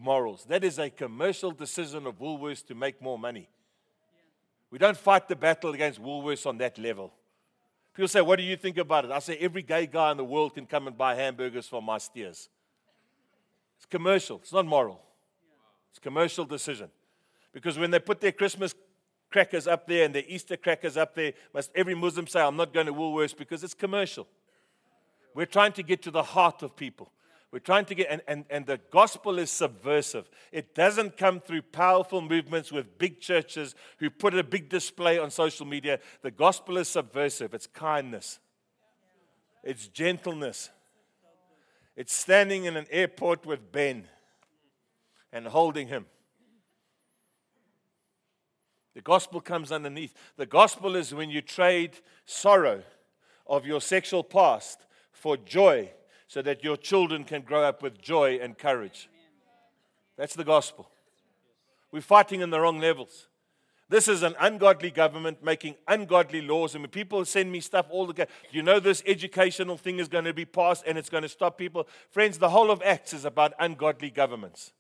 morals. 0.00 0.44
That 0.49 0.64
is 0.64 0.78
a 0.78 0.90
commercial 0.90 1.50
decision 1.50 2.06
of 2.06 2.18
Woolworths 2.18 2.64
to 2.66 2.75
make 2.75 3.02
more 3.02 3.18
money. 3.18 3.49
We 4.71 4.78
don't 4.78 4.97
fight 4.97 5.28
the 5.28 5.37
battle 5.37 5.73
against 5.73 6.00
Woolworths 6.00 6.47
on 6.47 6.59
that 6.59 6.78
level. 6.78 7.12
People 7.94 8.09
say, 8.09 8.21
What 8.21 8.37
do 8.37 8.44
you 8.44 8.56
think 8.56 8.78
about 8.78 9.04
it? 9.04 9.11
I 9.11 9.18
say, 9.18 9.37
Every 9.38 9.62
gay 9.62 9.87
guy 9.87 10.11
in 10.12 10.16
the 10.16 10.25
world 10.25 10.54
can 10.54 10.66
come 10.66 10.87
and 10.87 10.97
buy 10.97 11.14
hamburgers 11.14 11.68
from 11.68 11.85
my 11.85 11.99
steers. 11.99 12.49
It's 13.76 13.87
commercial, 13.87 14.38
it's 14.38 14.52
not 14.52 14.66
moral. 14.66 15.00
It's 15.93 15.99
a 15.99 16.01
commercial 16.01 16.47
decision. 16.47 16.89
Because 17.53 17.79
when 17.79 17.91
they 17.91 17.99
put 17.99 18.23
their 18.23 18.33
Christmas 18.33 18.75
crackers 19.31 19.67
up 19.67 19.87
there 19.87 20.07
and 20.07 20.15
their 20.15 20.25
Easter 20.27 20.57
crackers 20.57 20.97
up 20.97 21.15
there, 21.15 21.35
must 21.53 21.71
every 21.75 21.95
Muslim 21.95 22.27
say, 22.27 22.41
I'm 22.41 22.57
not 22.57 22.73
going 22.73 22.87
to 22.87 22.95
Woolworths 22.95 23.37
because 23.37 23.63
it's 23.63 23.75
commercial. 23.75 24.27
We're 25.35 25.47
trying 25.47 25.73
to 25.73 25.83
get 25.83 26.01
to 26.03 26.11
the 26.11 26.23
heart 26.23 26.63
of 26.63 26.75
people. 26.77 27.13
We're 27.51 27.59
trying 27.59 27.85
to 27.87 27.95
get, 27.95 28.07
and, 28.09 28.23
and, 28.27 28.47
and 28.49 28.65
the 28.65 28.81
gospel 28.91 29.39
is 29.39 29.51
subversive. 29.51 30.31
It 30.51 30.75
doesn't 30.75 31.19
come 31.19 31.41
through 31.41 31.63
powerful 31.63 32.23
movements 32.23 32.73
with 32.73 32.97
big 32.97 33.21
churches 33.21 33.75
who 33.99 34.09
put 34.09 34.35
a 34.35 34.43
big 34.43 34.71
display 34.71 35.19
on 35.19 35.31
social 35.31 35.67
media. 35.67 35.99
The 36.23 36.31
gospel 36.31 36.79
is 36.79 36.89
subversive. 36.89 37.53
It's 37.53 37.67
kindness, 37.67 38.39
it's 39.63 39.89
gentleness. 39.89 40.71
It's 41.95 42.15
standing 42.15 42.65
in 42.65 42.79
an 42.79 42.87
airport 42.91 43.45
with 43.45 43.71
Ben 43.71 44.09
and 45.33 45.47
holding 45.47 45.89
him. 45.89 46.07
The 48.95 49.01
gospel 49.01 49.41
comes 49.41 49.73
underneath. 49.73 50.15
The 50.37 50.47
gospel 50.47 50.97
is 50.97 51.15
when 51.15 51.31
you 51.31 51.41
trade 51.41 51.99
sorrow 52.27 52.83
of 53.47 53.67
your 53.67 53.81
sexual 53.81 54.23
past 54.23 54.85
for 55.12 55.37
joy 55.37 55.91
so 56.27 56.43
that 56.43 56.62
your 56.62 56.77
children 56.77 57.25
can 57.25 57.43
grow 57.43 57.62
up 57.62 57.83
with 57.83 58.01
joy 58.01 58.39
and 58.41 58.57
courage. 58.57 59.09
That's 60.17 60.35
the 60.35 60.45
gospel. 60.45 60.91
We're 61.91 62.01
fighting 62.01 62.41
in 62.41 62.51
the 62.51 62.61
wrong 62.61 62.81
levels. 62.81 63.29
This 63.89 64.09
is 64.09 64.23
an 64.23 64.35
ungodly 64.41 64.91
government 64.91 65.45
making 65.45 65.75
ungodly 65.87 66.41
laws. 66.41 66.75
And 66.75 66.83
when 66.83 66.91
people 66.91 67.25
send 67.27 67.53
me 67.53 67.61
stuff 67.61 67.87
all 67.91 68.07
the 68.07 68.15
time, 68.15 68.29
you 68.51 68.62
know 68.62 68.81
this 68.81 69.03
educational 69.07 69.77
thing 69.77 69.99
is 69.99 70.09
going 70.09 70.25
to 70.25 70.33
be 70.33 70.47
passed 70.47 70.85
and 70.87 70.97
it's 70.97 71.11
going 71.11 71.25
to 71.25 71.29
stop 71.29 71.59
people? 71.59 71.87
Friends, 72.11 72.39
the 72.39 72.49
whole 72.49 72.71
of 72.71 72.81
Acts 72.83 73.12
is 73.12 73.27
about 73.27 73.53
ungodly 73.59 74.09
governments. 74.09 74.73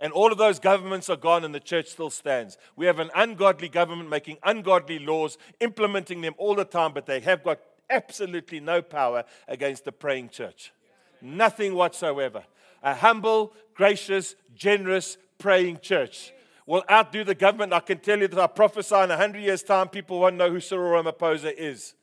And 0.00 0.12
all 0.12 0.30
of 0.30 0.38
those 0.38 0.58
governments 0.58 1.10
are 1.10 1.16
gone 1.16 1.44
and 1.44 1.54
the 1.54 1.60
church 1.60 1.88
still 1.88 2.10
stands. 2.10 2.56
We 2.76 2.86
have 2.86 3.00
an 3.00 3.10
ungodly 3.14 3.68
government 3.68 4.08
making 4.08 4.38
ungodly 4.44 4.98
laws, 4.98 5.38
implementing 5.60 6.20
them 6.20 6.34
all 6.38 6.54
the 6.54 6.64
time, 6.64 6.92
but 6.92 7.06
they 7.06 7.20
have 7.20 7.42
got 7.42 7.58
absolutely 7.90 8.60
no 8.60 8.80
power 8.80 9.24
against 9.48 9.84
the 9.84 9.92
praying 9.92 10.28
church. 10.28 10.72
Nothing 11.20 11.74
whatsoever. 11.74 12.44
A 12.82 12.94
humble, 12.94 13.54
gracious, 13.74 14.36
generous, 14.54 15.18
praying 15.38 15.80
church 15.80 16.32
will 16.66 16.84
outdo 16.90 17.24
the 17.24 17.34
government. 17.34 17.72
I 17.72 17.80
can 17.80 17.98
tell 17.98 18.18
you 18.18 18.28
that 18.28 18.38
I 18.38 18.46
prophesy 18.46 18.94
in 18.94 19.08
100 19.08 19.40
years' 19.40 19.62
time, 19.62 19.88
people 19.88 20.20
won't 20.20 20.36
know 20.36 20.50
who 20.50 20.60
Cyril 20.60 21.02
Ramaphosa 21.02 21.52
is. 21.56 21.94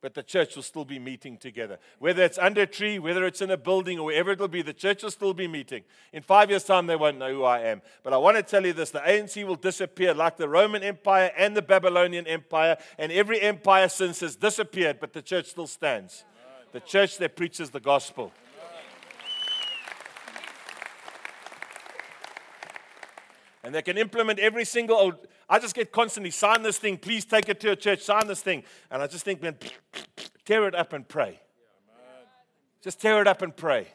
But 0.00 0.14
the 0.14 0.22
church 0.22 0.56
will 0.56 0.62
still 0.62 0.84
be 0.84 0.98
meeting 0.98 1.36
together. 1.36 1.78
Whether 1.98 2.22
it's 2.22 2.38
under 2.38 2.62
a 2.62 2.66
tree, 2.66 2.98
whether 2.98 3.26
it's 3.26 3.42
in 3.42 3.50
a 3.50 3.56
building, 3.56 3.98
or 3.98 4.06
wherever 4.06 4.30
it'll 4.30 4.48
be, 4.48 4.62
the 4.62 4.72
church 4.72 5.02
will 5.02 5.10
still 5.10 5.34
be 5.34 5.46
meeting. 5.46 5.82
In 6.12 6.22
five 6.22 6.48
years' 6.48 6.64
time, 6.64 6.86
they 6.86 6.96
won't 6.96 7.18
know 7.18 7.32
who 7.32 7.44
I 7.44 7.60
am. 7.60 7.82
But 8.02 8.14
I 8.14 8.16
want 8.16 8.38
to 8.38 8.42
tell 8.42 8.64
you 8.64 8.72
this 8.72 8.90
the 8.90 9.00
ANC 9.00 9.44
will 9.44 9.56
disappear 9.56 10.14
like 10.14 10.38
the 10.38 10.48
Roman 10.48 10.82
Empire 10.82 11.32
and 11.36 11.54
the 11.54 11.62
Babylonian 11.62 12.26
Empire, 12.26 12.78
and 12.98 13.12
every 13.12 13.40
empire 13.40 13.88
since 13.88 14.20
has 14.20 14.36
disappeared, 14.36 14.98
but 15.00 15.12
the 15.12 15.22
church 15.22 15.46
still 15.46 15.66
stands 15.66 16.24
the 16.72 16.80
church 16.80 17.18
that 17.18 17.36
preaches 17.36 17.70
the 17.70 17.80
gospel. 17.80 18.32
And 23.70 23.74
they 23.76 23.82
can 23.82 23.96
implement 23.98 24.40
every 24.40 24.64
single 24.64 24.96
old. 24.96 25.28
I 25.48 25.60
just 25.60 25.76
get 25.76 25.92
constantly 25.92 26.32
sign 26.32 26.64
this 26.64 26.76
thing, 26.76 26.98
please 26.98 27.24
take 27.24 27.48
it 27.48 27.60
to 27.60 27.70
a 27.70 27.76
church, 27.76 28.02
sign 28.02 28.26
this 28.26 28.42
thing. 28.42 28.64
And 28.90 29.00
I 29.00 29.06
just 29.06 29.24
think, 29.24 29.40
man, 29.40 29.56
tear 30.44 30.66
it 30.66 30.74
up 30.74 30.92
and 30.92 31.06
pray. 31.06 31.38
Just 32.82 33.00
tear 33.00 33.20
it 33.20 33.28
up 33.28 33.42
and 33.42 33.56
pray. 33.56 33.86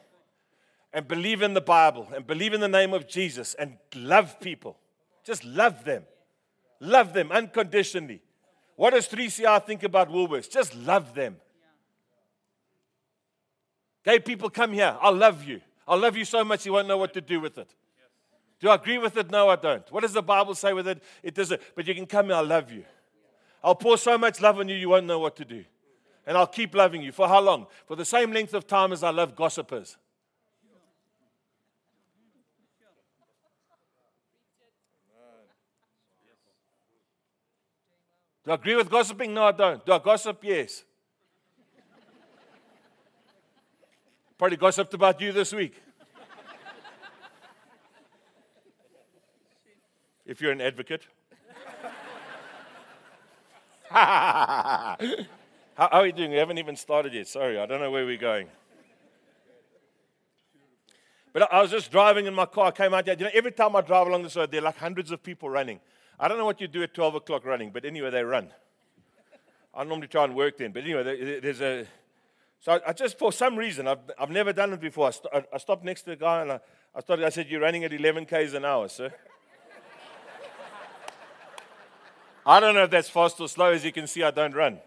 And 0.94 1.10
believe 1.10 1.42
in 1.42 1.54
the 1.54 1.60
Bible 1.60 2.08
and 2.16 2.26
believe 2.26 2.54
in 2.54 2.62
the 2.62 2.70
name 2.70 2.94
of 2.94 3.06
Jesus 3.06 3.54
and 3.56 3.76
love 3.94 4.40
people. 4.40 4.78
Just 5.26 5.44
love 5.44 5.84
them. 5.84 6.04
Love 6.80 7.12
them 7.12 7.30
unconditionally. 7.30 8.22
What 8.78 8.92
does 8.92 9.10
3CR 9.10 9.66
think 9.66 9.84
about 9.84 10.10
Woolworths? 10.10 10.50
Just 10.50 10.74
love 10.74 11.14
them. 11.14 11.36
Gay 14.06 14.20
people, 14.20 14.50
come 14.50 14.72
here. 14.72 14.96
I'll 15.02 15.14
love 15.14 15.44
you. 15.44 15.60
I'll 15.86 16.00
love 16.00 16.16
you 16.16 16.24
so 16.24 16.46
much 16.46 16.66
you 16.66 16.72
won't 16.72 16.88
know 16.88 16.98
what 16.98 17.14
to 17.16 17.20
do 17.20 17.42
with 17.42 17.58
it. 17.58 17.76
Do 18.60 18.70
I 18.70 18.76
agree 18.76 18.98
with 18.98 19.18
it? 19.18 19.30
No, 19.30 19.50
I 19.50 19.58
don't. 19.58 19.90
What 19.92 20.02
does 20.02 20.14
the 20.14 20.22
Bible 20.22 20.56
say 20.56 20.74
with 20.74 20.88
it? 20.88 21.04
It 21.22 21.36
doesn't. 21.36 21.62
But 21.76 21.88
you 21.88 21.94
can 21.94 22.06
come 22.06 22.28
here. 22.28 22.36
I'll 22.36 22.46
love 22.46 22.72
you. 22.72 22.86
I'll 23.64 23.76
pour 23.76 23.98
so 23.98 24.18
much 24.18 24.42
love 24.42 24.60
on 24.60 24.70
you, 24.70 24.76
you 24.76 24.90
won't 24.90 25.08
know 25.08 25.20
what 25.20 25.36
to 25.38 25.46
do. 25.46 25.66
And 26.28 26.38
I'll 26.38 26.48
keep 26.48 26.76
loving 26.76 27.02
you. 27.02 27.12
For 27.12 27.28
how 27.28 27.42
long? 27.42 27.68
For 27.88 27.96
the 27.96 28.06
same 28.06 28.32
length 28.32 28.54
of 28.54 28.68
time 28.68 28.92
as 28.92 29.04
I 29.04 29.10
love 29.10 29.36
gossipers. 29.36 29.98
Do 38.46 38.52
I 38.52 38.54
agree 38.54 38.76
with 38.76 38.92
gossiping? 38.92 39.34
No, 39.34 39.46
I 39.46 39.52
don't. 39.52 39.84
Do 39.84 39.92
I 39.92 39.98
gossip? 39.98 40.38
Yes. 40.44 40.84
Probably 44.38 44.58
gossiped 44.58 44.94
about 44.94 45.20
you 45.20 45.32
this 45.32 45.52
week. 45.52 45.82
If 50.26 50.42
you're 50.42 50.52
an 50.52 50.62
advocate. 50.62 51.04
how, 53.90 54.98
are 55.78 56.06
you 56.06 56.12
doing? 56.12 56.32
We 56.32 56.38
haven't 56.38 56.58
even 56.58 56.76
started 56.76 57.14
yet. 57.14 57.28
Sorry, 57.28 57.60
I 57.60 57.66
don't 57.66 57.80
know 57.80 57.92
where 57.92 58.06
we're 58.06 58.18
going. 58.18 58.48
But 61.32 61.52
I 61.54 61.62
was 61.62 61.72
just 61.72 61.92
driving 61.92 62.26
in 62.26 62.34
my 62.34 62.46
car. 62.46 62.68
I 62.68 62.72
came 62.72 62.94
out 62.94 63.06
there. 63.06 63.16
You 63.18 63.26
know, 63.26 63.32
every 63.34 63.52
time 63.52 63.76
I 63.76 63.82
drive 63.82 64.08
along 64.08 64.24
this 64.24 64.36
road, 64.36 64.52
there 64.52 64.62
are 64.62 64.64
like 64.64 64.78
hundreds 64.78 65.12
of 65.12 65.22
people 65.22 65.50
running. 65.50 65.80
I 66.20 66.28
don't 66.28 66.38
know 66.38 66.46
what 66.46 66.62
you 66.62 66.68
do 66.68 66.82
at 66.84 66.94
12 66.94 67.16
o'clock 67.16 67.46
running, 67.46 67.72
but 67.72 67.86
anyway, 67.86 68.10
they 68.10 68.24
run. 68.24 68.52
I 69.74 69.84
normally 69.84 70.08
try 70.08 70.24
and 70.24 70.34
work 70.34 70.58
then. 70.58 70.72
But 70.72 70.84
anyway, 70.84 71.40
there's 71.42 71.62
a 71.62 71.86
so 72.66 72.80
I, 72.84 72.94
just, 72.94 73.20
for 73.20 73.32
some 73.32 73.58
reason, 73.58 73.88
I've, 73.88 74.00
I've 74.18 74.32
never 74.32 74.52
done 74.52 74.74
it 74.74 74.82
before. 74.82 75.10
I, 75.10 75.12
st- 75.12 75.46
I 75.54 75.58
stopped 75.60 75.84
next 75.84 76.02
to 76.02 76.10
the 76.10 76.16
guy 76.16 76.42
and 76.42 76.54
I, 76.54 76.60
I 76.96 77.02
started, 77.02 77.24
I 77.24 77.30
said, 77.30 77.48
You're 77.48 77.62
running 77.62 77.84
at 77.84 77.94
11 77.94 78.26
Ks 78.26 78.54
an 78.56 78.66
hour, 78.66 78.88
sir. 78.88 79.14
I 82.46 82.60
don't 82.60 82.76
know 82.76 82.84
if 82.84 82.92
that's 82.92 83.10
fast 83.10 83.42
or 83.42 83.50
slow. 83.50 83.72
As 83.72 83.84
you 83.84 83.92
can 83.92 84.06
see, 84.06 84.22
I 84.22 84.30
don't 84.30 84.54
run. 84.54 84.80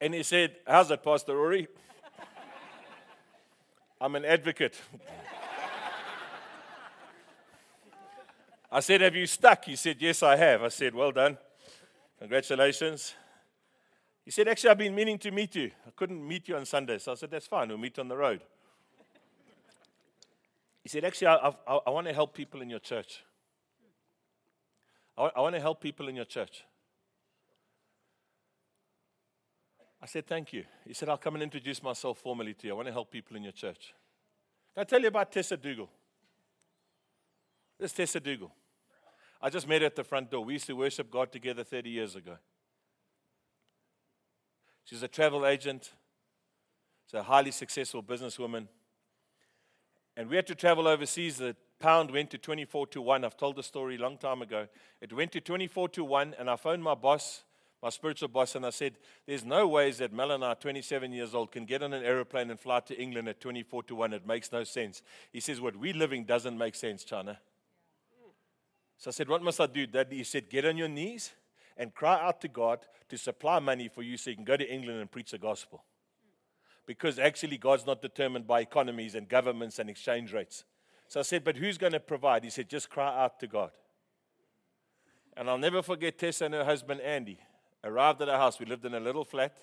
And 0.00 0.12
he 0.12 0.24
said, 0.24 0.56
How's 0.66 0.90
it, 0.90 1.00
Pastor 1.04 1.36
Rory? 1.36 1.68
I'm 4.00 4.16
an 4.16 4.24
advocate. 4.24 4.76
I 8.72 8.80
said, 8.80 9.00
Have 9.00 9.14
you 9.14 9.26
stuck? 9.26 9.64
He 9.64 9.76
said, 9.76 9.98
Yes, 10.00 10.24
I 10.24 10.34
have. 10.34 10.64
I 10.64 10.68
said, 10.68 10.96
Well 10.96 11.12
done. 11.12 11.38
Congratulations. 12.18 13.14
He 14.24 14.32
said, 14.32 14.48
Actually, 14.48 14.70
I've 14.70 14.78
been 14.78 14.94
meaning 14.96 15.18
to 15.18 15.30
meet 15.30 15.54
you. 15.54 15.70
I 15.86 15.90
couldn't 15.94 16.26
meet 16.26 16.48
you 16.48 16.56
on 16.56 16.66
Sunday. 16.66 16.98
So 16.98 17.12
I 17.12 17.14
said, 17.14 17.30
That's 17.30 17.46
fine. 17.46 17.68
We'll 17.68 17.78
meet 17.78 17.96
on 18.00 18.08
the 18.08 18.16
road. 18.16 18.40
He 20.82 20.88
said, 20.88 21.04
Actually, 21.04 21.28
I, 21.28 21.52
I, 21.66 21.78
I 21.86 21.90
want 21.90 22.06
to 22.08 22.12
help 22.12 22.34
people 22.34 22.60
in 22.60 22.68
your 22.68 22.80
church. 22.80 23.22
I, 25.16 25.30
I 25.36 25.40
want 25.40 25.54
to 25.54 25.60
help 25.60 25.80
people 25.80 26.08
in 26.08 26.16
your 26.16 26.24
church. 26.24 26.64
I 30.02 30.06
said, 30.06 30.26
Thank 30.26 30.52
you. 30.52 30.64
He 30.86 30.94
said, 30.94 31.08
I'll 31.08 31.16
come 31.16 31.34
and 31.34 31.42
introduce 31.42 31.82
myself 31.82 32.18
formally 32.18 32.54
to 32.54 32.66
you. 32.66 32.72
I 32.72 32.76
want 32.76 32.88
to 32.88 32.92
help 32.92 33.10
people 33.10 33.36
in 33.36 33.44
your 33.44 33.52
church. 33.52 33.94
Can 34.74 34.82
I 34.82 34.84
tell 34.84 35.00
you 35.00 35.08
about 35.08 35.30
Tessa 35.30 35.56
Dougal? 35.56 35.88
This 37.78 37.90
is 37.90 37.96
Tessa 37.96 38.20
Dougal. 38.20 38.50
I 39.40 39.50
just 39.50 39.68
met 39.68 39.82
her 39.82 39.86
at 39.86 39.96
the 39.96 40.04
front 40.04 40.30
door. 40.30 40.44
We 40.44 40.54
used 40.54 40.66
to 40.66 40.74
worship 40.74 41.10
God 41.10 41.32
together 41.32 41.64
30 41.64 41.90
years 41.90 42.16
ago. 42.16 42.36
She's 44.84 45.02
a 45.02 45.08
travel 45.08 45.46
agent, 45.46 45.92
she's 47.06 47.18
a 47.18 47.22
highly 47.22 47.52
successful 47.52 48.02
businesswoman. 48.02 48.66
And 50.16 50.28
we 50.28 50.36
had 50.36 50.46
to 50.48 50.54
travel 50.54 50.86
overseas. 50.86 51.38
The 51.38 51.56
pound 51.78 52.10
went 52.10 52.30
to 52.30 52.38
24 52.38 52.86
to 52.88 53.00
1. 53.00 53.24
I've 53.24 53.36
told 53.36 53.56
the 53.56 53.62
story 53.62 53.96
a 53.96 54.00
long 54.00 54.18
time 54.18 54.42
ago. 54.42 54.68
It 55.00 55.12
went 55.12 55.32
to 55.32 55.40
24 55.40 55.88
to 55.90 56.04
1, 56.04 56.36
and 56.38 56.50
I 56.50 56.56
phoned 56.56 56.82
my 56.82 56.94
boss, 56.94 57.44
my 57.82 57.88
spiritual 57.88 58.28
boss, 58.28 58.54
and 58.54 58.64
I 58.64 58.70
said, 58.70 58.98
There's 59.26 59.44
no 59.44 59.66
ways 59.66 59.98
that 59.98 60.12
Mel 60.12 60.30
and 60.32 60.44
I, 60.44 60.54
27 60.54 61.12
years 61.12 61.34
old, 61.34 61.50
can 61.50 61.64
get 61.64 61.82
on 61.82 61.92
an 61.92 62.04
aeroplane 62.04 62.50
and 62.50 62.60
fly 62.60 62.80
to 62.80 63.00
England 63.00 63.28
at 63.28 63.40
24 63.40 63.84
to 63.84 63.94
1. 63.94 64.12
It 64.12 64.26
makes 64.26 64.52
no 64.52 64.64
sense. 64.64 65.02
He 65.32 65.40
says, 65.40 65.60
What 65.60 65.76
we're 65.76 65.94
living 65.94 66.24
doesn't 66.24 66.56
make 66.56 66.74
sense, 66.74 67.04
China. 67.04 67.38
So 68.98 69.10
I 69.10 69.12
said, 69.12 69.28
What 69.28 69.42
must 69.42 69.60
I 69.60 69.66
do? 69.66 69.86
Dad, 69.86 70.08
he 70.10 70.24
said, 70.24 70.50
Get 70.50 70.64
on 70.64 70.76
your 70.76 70.88
knees 70.88 71.32
and 71.76 71.94
cry 71.94 72.20
out 72.20 72.40
to 72.42 72.48
God 72.48 72.80
to 73.08 73.18
supply 73.18 73.58
money 73.58 73.88
for 73.88 74.02
you 74.02 74.16
so 74.16 74.30
you 74.30 74.36
can 74.36 74.44
go 74.44 74.56
to 74.56 74.72
England 74.72 75.00
and 75.00 75.10
preach 75.10 75.32
the 75.32 75.38
gospel. 75.38 75.82
Because 76.86 77.18
actually, 77.18 77.58
God's 77.58 77.86
not 77.86 78.02
determined 78.02 78.46
by 78.46 78.60
economies 78.60 79.14
and 79.14 79.28
governments 79.28 79.78
and 79.78 79.88
exchange 79.88 80.32
rates. 80.32 80.64
So 81.08 81.20
I 81.20 81.22
said, 81.22 81.44
But 81.44 81.56
who's 81.56 81.78
going 81.78 81.92
to 81.92 82.00
provide? 82.00 82.44
He 82.44 82.50
said, 82.50 82.68
Just 82.68 82.90
cry 82.90 83.22
out 83.24 83.38
to 83.40 83.46
God. 83.46 83.70
And 85.36 85.48
I'll 85.48 85.58
never 85.58 85.82
forget 85.82 86.18
Tessa 86.18 86.44
and 86.44 86.54
her 86.54 86.64
husband 86.64 87.00
Andy 87.00 87.38
arrived 87.84 88.20
at 88.20 88.28
our 88.28 88.38
house. 88.38 88.58
We 88.58 88.66
lived 88.66 88.84
in 88.84 88.94
a 88.94 89.00
little 89.00 89.24
flat. 89.24 89.56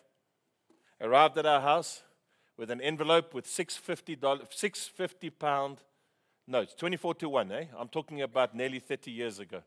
Arrived 1.01 1.38
at 1.38 1.45
our 1.45 1.61
house 1.61 2.03
with 2.57 2.69
an 2.69 2.81
envelope 2.81 3.33
with 3.33 3.47
650, 3.47 4.17
650 4.51 5.29
pound 5.29 5.77
notes, 6.45 6.73
it's 6.73 6.79
24 6.79 7.15
to 7.15 7.29
1, 7.29 7.51
eh? 7.51 7.65
I'm 7.77 7.88
talking 7.88 8.21
about 8.21 8.53
nearly 8.53 8.79
30 8.79 9.11
years 9.11 9.39
ago. 9.39 9.61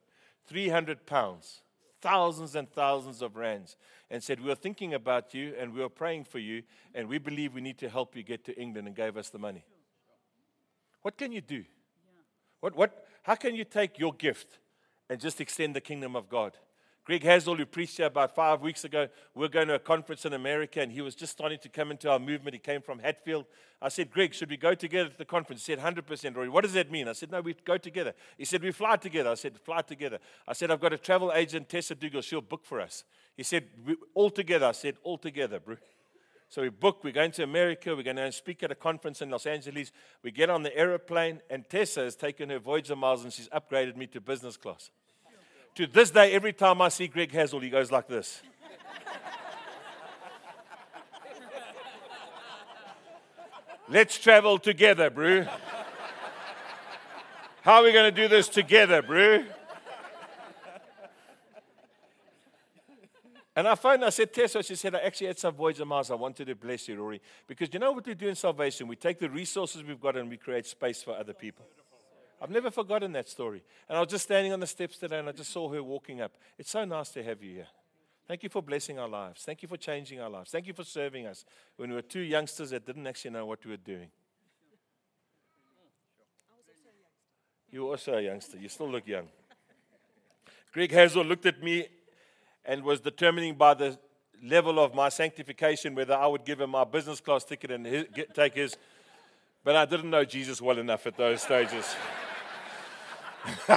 300 0.47 1.07
pounds, 1.07 1.63
thousands 2.03 2.55
and 2.55 2.71
thousands 2.71 3.23
of 3.23 3.37
rands 3.37 3.77
and 4.11 4.23
said, 4.23 4.41
We 4.41 4.51
are 4.51 4.57
thinking 4.57 4.93
about 4.93 5.33
you 5.33 5.55
and 5.59 5.73
we 5.73 5.83
are 5.83 5.89
praying 5.89 6.25
for 6.25 6.39
you 6.39 6.65
and 6.95 7.09
we 7.09 7.19
believe 7.19 7.55
we 7.55 7.63
need 7.63 7.79
to 7.79 7.89
help 7.89 8.15
you 8.15 8.23
get 8.23 8.45
to 8.45 8.61
England 8.61 8.89
and 8.89 8.95
gave 8.95 9.17
us 9.17 9.31
the 9.31 9.39
money. 9.39 9.65
What 11.01 11.17
can 11.17 11.33
you 11.33 11.41
do? 11.41 11.65
What, 12.61 12.77
what, 12.77 13.07
how 13.23 13.37
can 13.37 13.55
you 13.55 13.65
take 13.65 13.99
your 13.99 14.13
gift 14.13 14.59
and 15.09 15.21
just 15.21 15.41
extend 15.41 15.75
the 15.75 15.81
kingdom 15.81 16.15
of 16.15 16.29
God? 16.29 16.57
Greg 17.05 17.25
Hazel, 17.25 17.57
who 17.57 17.67
preached 17.67 17.97
here 17.97 18.07
about 18.07 18.35
five 18.35 18.61
weeks 18.61 18.85
ago, 18.85 19.09
we 19.35 19.45
are 19.45 19.49
going 19.49 19.67
to 19.67 19.75
a 19.75 19.81
conference 19.81 20.25
in 20.25 20.35
America, 20.35 20.81
and 20.81 20.93
he 20.93 21.01
was 21.01 21.17
just 21.17 21.33
starting 21.33 21.59
to 21.59 21.69
come 21.69 21.91
into 21.91 22.09
our 22.09 22.21
movement. 22.21 22.55
He 22.55 22.61
came 22.61 22.81
from 22.81 23.01
Hatfield. 23.01 23.47
I 23.81 23.89
said, 23.89 24.13
Greg, 24.13 24.33
should 24.33 24.51
we 24.51 24.57
go 24.57 24.75
together 24.75 25.11
to 25.11 25.19
the 25.19 25.25
conference? 25.25 25.67
He 25.67 25.75
said, 25.75 25.83
100%, 25.83 26.37
Rory. 26.37 26.49
What 26.49 26.63
does 26.63 26.75
that 26.75 26.93
mean? 26.93 27.09
I 27.09 27.13
said, 27.13 27.33
no, 27.33 27.41
we 27.41 27.55
go 27.65 27.77
together. 27.77 28.15
He 28.39 28.45
said, 28.45 28.63
we 28.63 28.71
fly 28.71 28.95
together. 28.95 29.31
I 29.31 29.35
said, 29.35 29.59
fly 29.59 29.83
together. 29.83 30.21
I 30.47 30.53
said, 30.53 30.71
I've 30.71 30.81
got 30.81 30.93
a 30.93 30.99
travel 30.99 31.33
agent, 31.35 31.69
Tessa 31.69 31.97
Dougal. 31.97 32.23
She'll 32.23 32.41
book 32.41 32.65
for 32.65 32.81
us. 32.81 33.03
He 33.37 33.43
said, 33.43 33.65
all 34.15 34.31
together. 34.31 34.67
I 34.67 34.73
said, 34.73 34.95
all 35.03 35.19
together, 35.19 35.59
bro. 35.59 35.77
So 36.49 36.63
we 36.63 36.69
book, 36.69 37.03
we're 37.03 37.13
going 37.13 37.33
to 37.33 37.43
America, 37.45 37.97
we're 37.97 38.03
going 38.03 38.17
to 38.17 38.31
speak 38.31 38.63
at 38.63 38.71
a 38.71 38.75
conference 38.75 39.23
in 39.23 39.31
Los 39.31 39.47
Angeles. 39.47 39.91
We 40.23 40.31
get 40.31 40.51
on 40.51 40.63
the 40.63 40.77
aeroplane, 40.77 41.41
and 41.49 41.67
Tessa 41.67 42.03
has 42.03 42.15
taken 42.15 42.51
her 42.51 42.59
Voyager 42.59 42.95
miles 42.95 43.25
and 43.25 43.33
she's 43.33 43.49
upgraded 43.49 43.97
me 43.97 44.07
to 44.09 44.21
business 44.21 44.59
class. 44.59 44.91
To 45.77 45.87
this 45.87 46.11
day, 46.11 46.33
every 46.33 46.53
time 46.53 46.83
I 46.83 46.89
see 46.91 47.09
Greg 47.09 47.33
Hazel, 47.33 47.61
he 47.61 47.71
goes 47.71 47.91
like 47.91 48.07
this. 48.07 48.43
Let's 53.89 54.19
travel 54.19 54.59
together, 54.59 55.09
bro. 55.11 55.47
How 57.63 57.75
are 57.75 57.83
we 57.85 57.93
going 57.93 58.13
to 58.15 58.21
do 58.23 58.29
this 58.29 58.49
together, 58.49 59.03
bro? 59.03 59.45
And 63.55 63.69
I 63.69 63.75
phoned, 63.75 64.05
I 64.05 64.11
said, 64.11 64.33
Tessa, 64.33 64.63
she 64.63 64.75
said, 64.75 64.95
I 64.95 65.01
actually 65.01 65.27
had 65.29 65.39
some 65.39 65.55
Voyager 65.55 65.85
miles. 65.85 66.11
I 66.11 66.15
wanted 66.15 66.47
to 66.47 66.55
bless 66.55 66.89
you, 66.89 66.97
Rory. 66.97 67.21
Because 67.47 67.69
you 67.73 67.79
know 67.81 67.93
what 67.93 68.07
we 68.07 68.15
do 68.15 68.29
in 68.29 68.35
salvation? 68.35 68.89
We 68.89 68.97
take 68.97 69.19
the 69.19 69.29
resources 69.29 69.83
we've 69.83 70.01
got 70.01 70.17
and 70.17 70.29
we 70.29 70.39
create 70.39 70.67
space 70.67 71.03
for 71.03 71.15
other 71.15 71.35
people. 71.35 71.67
I've 72.43 72.51
never 72.51 72.73
forgotten 72.73 73.13
that 73.13 73.29
story. 73.29 73.63
And 73.89 73.97
I 73.97 74.01
was 74.01 74.11
just 74.11 74.25
standing 74.25 74.53
on 74.53 74.59
the 74.59 74.67
steps 74.67 74.99
today 74.99 75.21
and 75.21 75.29
I 75.29 75.33
just 75.33 75.53
saw 75.53 75.73
her 75.73 75.81
walking 75.81 76.21
up. 76.21 76.33
It's 76.59 76.71
so 76.71 76.85
nice 76.85 77.11
to 77.11 77.23
have 77.23 77.41
you 77.41 77.55
here. 77.55 77.69
Thank 78.27 78.43
you 78.43 78.49
for 78.49 78.61
blessing 78.61 78.99
our 78.99 79.09
lives. 79.09 79.43
Thank 79.45 79.63
you 79.63 79.69
for 79.69 79.77
changing 79.77 80.21
our 80.21 80.29
lives. 80.29 80.51
Thank 80.51 80.67
you 80.67 80.73
for 80.73 80.83
serving 80.83 81.27
us 81.27 81.45
when 81.77 81.91
we 81.91 81.95
were 81.95 82.03
two 82.03 82.21
youngsters 82.21 82.71
that 82.71 82.85
didn't 82.85 83.07
actually 83.07 83.31
know 83.31 83.47
what 83.47 83.65
we 83.65 83.71
were 83.71 83.77
doing. 83.77 84.09
You 87.71 87.85
were 87.85 87.91
also 87.91 88.15
a 88.15 88.21
youngster. 88.21 88.59
You 88.59 88.69
still 88.69 88.91
look 88.91 89.07
young. 89.07 89.29
Greg 90.73 90.91
Hazel 90.91 91.25
looked 91.25 91.47
at 91.47 91.63
me 91.63 91.87
and 92.65 92.83
was 92.83 92.99
determining 92.99 93.55
by 93.55 93.75
the 93.75 93.97
level 94.43 94.81
of 94.81 94.95
my 94.95 95.11
sanctification 95.11 95.95
whether 95.95 96.15
I 96.15 96.27
would 96.27 96.45
give 96.45 96.61
him 96.61 96.71
my 96.71 96.85
business 96.85 97.21
class 97.21 97.45
ticket 97.45 97.71
and 97.71 97.87
his, 97.87 98.07
get, 98.13 98.35
take 98.35 98.55
his. 98.55 98.77
But 99.63 99.77
I 99.77 99.85
didn't 99.85 100.11
know 100.11 100.25
Jesus 100.25 100.61
well 100.61 100.79
enough 100.79 101.07
at 101.07 101.17
those 101.17 101.43
stages. 101.43 101.95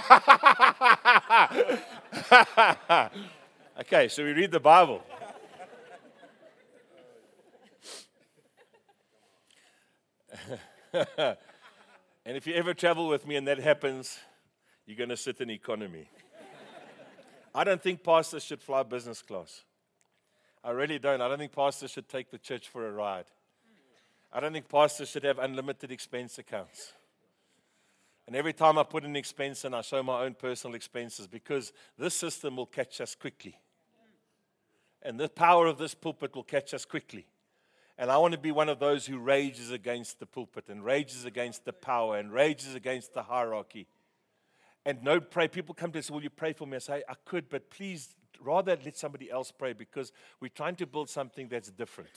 okay, 3.79 4.07
so 4.07 4.24
we 4.24 4.31
read 4.31 4.51
the 4.51 4.60
Bible. 4.60 5.01
and 10.93 11.38
if 12.25 12.45
you 12.45 12.53
ever 12.53 12.75
travel 12.75 13.07
with 13.07 13.25
me 13.27 13.38
and 13.38 13.48
that 13.48 13.57
happens, 13.57 14.19
you're 14.86 14.98
going 14.98 15.10
to 15.10 15.17
sit 15.17 15.41
in 15.41 15.50
economy. 15.50 16.10
I 17.55 17.63
don't 17.63 17.81
think 17.81 18.03
pastors 18.03 18.43
should 18.43 18.62
fly 18.62 18.84
business 18.84 19.24
class. 19.24 19.63
I 20.63 20.72
really 20.72 21.00
don't. 21.00 21.22
I 21.22 21.27
don't 21.27 21.39
think 21.39 21.53
pastors 21.53 21.91
should 21.91 22.07
take 22.07 22.29
the 22.29 22.38
church 22.38 22.69
for 22.69 22.88
a 22.88 22.91
ride. 22.91 23.25
I 24.31 24.39
don't 24.41 24.53
think 24.53 24.69
pastors 24.69 25.10
should 25.10 25.24
have 25.24 25.39
unlimited 25.39 25.91
expense 25.91 26.38
accounts. 26.38 26.93
And 28.27 28.35
every 28.35 28.53
time 28.53 28.77
I 28.77 28.83
put 28.83 29.03
an 29.03 29.16
expense 29.16 29.66
in, 29.66 29.74
I 29.74 29.81
show 29.81 30.01
my 30.01 30.24
own 30.24 30.33
personal 30.33 30.75
expenses 30.75 31.27
because 31.27 31.72
this 31.98 32.16
system 32.16 32.55
will 32.55 32.66
catch 32.66 33.00
us 33.00 33.14
quickly. 33.14 33.59
And 35.03 35.20
the 35.20 35.29
power 35.29 35.68
of 35.68 35.77
this 35.77 35.94
pulpit 35.94 36.35
will 36.35 36.44
catch 36.44 36.74
us 36.74 36.85
quickly. 36.85 37.27
And 37.98 38.11
I 38.11 38.18
want 38.18 38.33
to 38.33 38.40
be 38.40 38.51
one 38.51 38.68
of 38.68 38.79
those 38.79 39.05
who 39.05 39.20
rages 39.20 39.72
against 39.72 40.20
the 40.20 40.25
pulpit 40.25 40.66
and 40.68 40.83
rages 40.83 41.24
against 41.24 41.64
the 41.64 41.74
power 41.74 42.18
and 42.18 42.31
rages 42.33 42.74
against 42.74 43.14
the 43.14 43.24
hierarchy. 43.24 43.88
And 44.85 45.03
no 45.03 45.20
pray. 45.20 45.48
People 45.48 45.75
come 45.75 45.92
to 45.92 46.00
us, 46.00 46.11
Will 46.11 46.24
you 46.24 46.29
pray 46.29 46.53
for 46.53 46.66
me? 46.68 46.75
I 46.75 46.79
say, 46.79 47.03
I 47.07 47.14
could, 47.24 47.48
but 47.50 47.70
please 47.70 48.16
rather 48.42 48.77
let 48.83 48.98
somebody 48.98 49.31
else 49.31 49.51
pray 49.51 49.74
because 49.74 50.11
we're 50.40 50.50
trying 50.50 50.75
to 50.77 50.88
build 50.88 51.09
something 51.09 51.48
that's 51.48 51.70
different. 51.70 52.09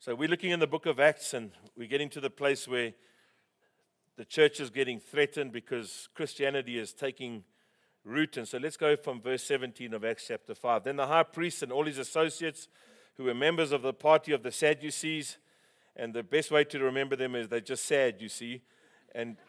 So 0.00 0.14
we're 0.14 0.28
looking 0.28 0.52
in 0.52 0.60
the 0.60 0.68
book 0.68 0.86
of 0.86 1.00
Acts 1.00 1.34
and 1.34 1.50
we're 1.76 1.88
getting 1.88 2.08
to 2.10 2.20
the 2.20 2.30
place 2.30 2.68
where 2.68 2.92
the 4.16 4.24
church 4.24 4.60
is 4.60 4.70
getting 4.70 5.00
threatened 5.00 5.50
because 5.50 6.08
Christianity 6.14 6.78
is 6.78 6.92
taking 6.92 7.42
root. 8.04 8.36
And 8.36 8.46
so 8.46 8.58
let's 8.58 8.76
go 8.76 8.94
from 8.94 9.20
verse 9.20 9.42
17 9.42 9.92
of 9.92 10.04
Acts 10.04 10.26
chapter 10.28 10.54
5. 10.54 10.84
Then 10.84 10.94
the 10.94 11.08
high 11.08 11.24
priest 11.24 11.64
and 11.64 11.72
all 11.72 11.84
his 11.84 11.98
associates, 11.98 12.68
who 13.16 13.24
were 13.24 13.34
members 13.34 13.72
of 13.72 13.82
the 13.82 13.92
party 13.92 14.30
of 14.30 14.44
the 14.44 14.52
Sadducees, 14.52 15.36
and 15.96 16.14
the 16.14 16.22
best 16.22 16.52
way 16.52 16.62
to 16.62 16.78
remember 16.78 17.16
them 17.16 17.34
is 17.34 17.48
they're 17.48 17.58
just 17.58 17.84
sad, 17.84 18.22
you 18.22 18.28
see. 18.28 18.62
And 19.16 19.36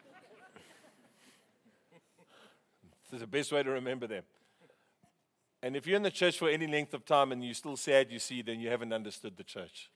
this 3.04 3.12
is 3.12 3.20
the 3.20 3.28
best 3.28 3.52
way 3.52 3.62
to 3.62 3.70
remember 3.70 4.08
them. 4.08 4.24
And 5.62 5.76
if 5.76 5.86
you're 5.86 5.96
in 5.96 6.02
the 6.02 6.10
church 6.10 6.36
for 6.36 6.48
any 6.48 6.66
length 6.66 6.92
of 6.92 7.04
time 7.04 7.30
and 7.30 7.44
you're 7.44 7.54
still 7.54 7.76
sad, 7.76 8.10
you 8.10 8.18
see, 8.18 8.42
then 8.42 8.58
you 8.58 8.68
haven't 8.68 8.92
understood 8.92 9.36
the 9.36 9.44
church 9.44 9.90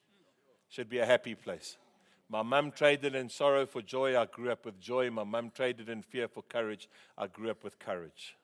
should 0.69 0.89
be 0.89 0.99
a 0.99 1.07
happy 1.07 1.35
place. 1.35 1.77
My 2.29 2.43
mum 2.43 2.73
traded 2.73 3.15
in 3.15 3.29
sorrow 3.29 3.67
for 3.67 3.83
joy. 3.83 4.19
I 4.19 4.27
grew 4.27 4.51
up 4.51 4.65
with 4.65 4.81
joy. 4.81 5.11
My 5.11 5.25
mum 5.25 5.53
traded 5.55 5.89
in 5.89 6.03
fear 6.03 6.27
for 6.27 6.43
courage. 6.43 6.89
I 7.17 7.27
grew 7.27 7.51
up 7.51 7.63
with 7.63 7.79
courage. 7.79 8.37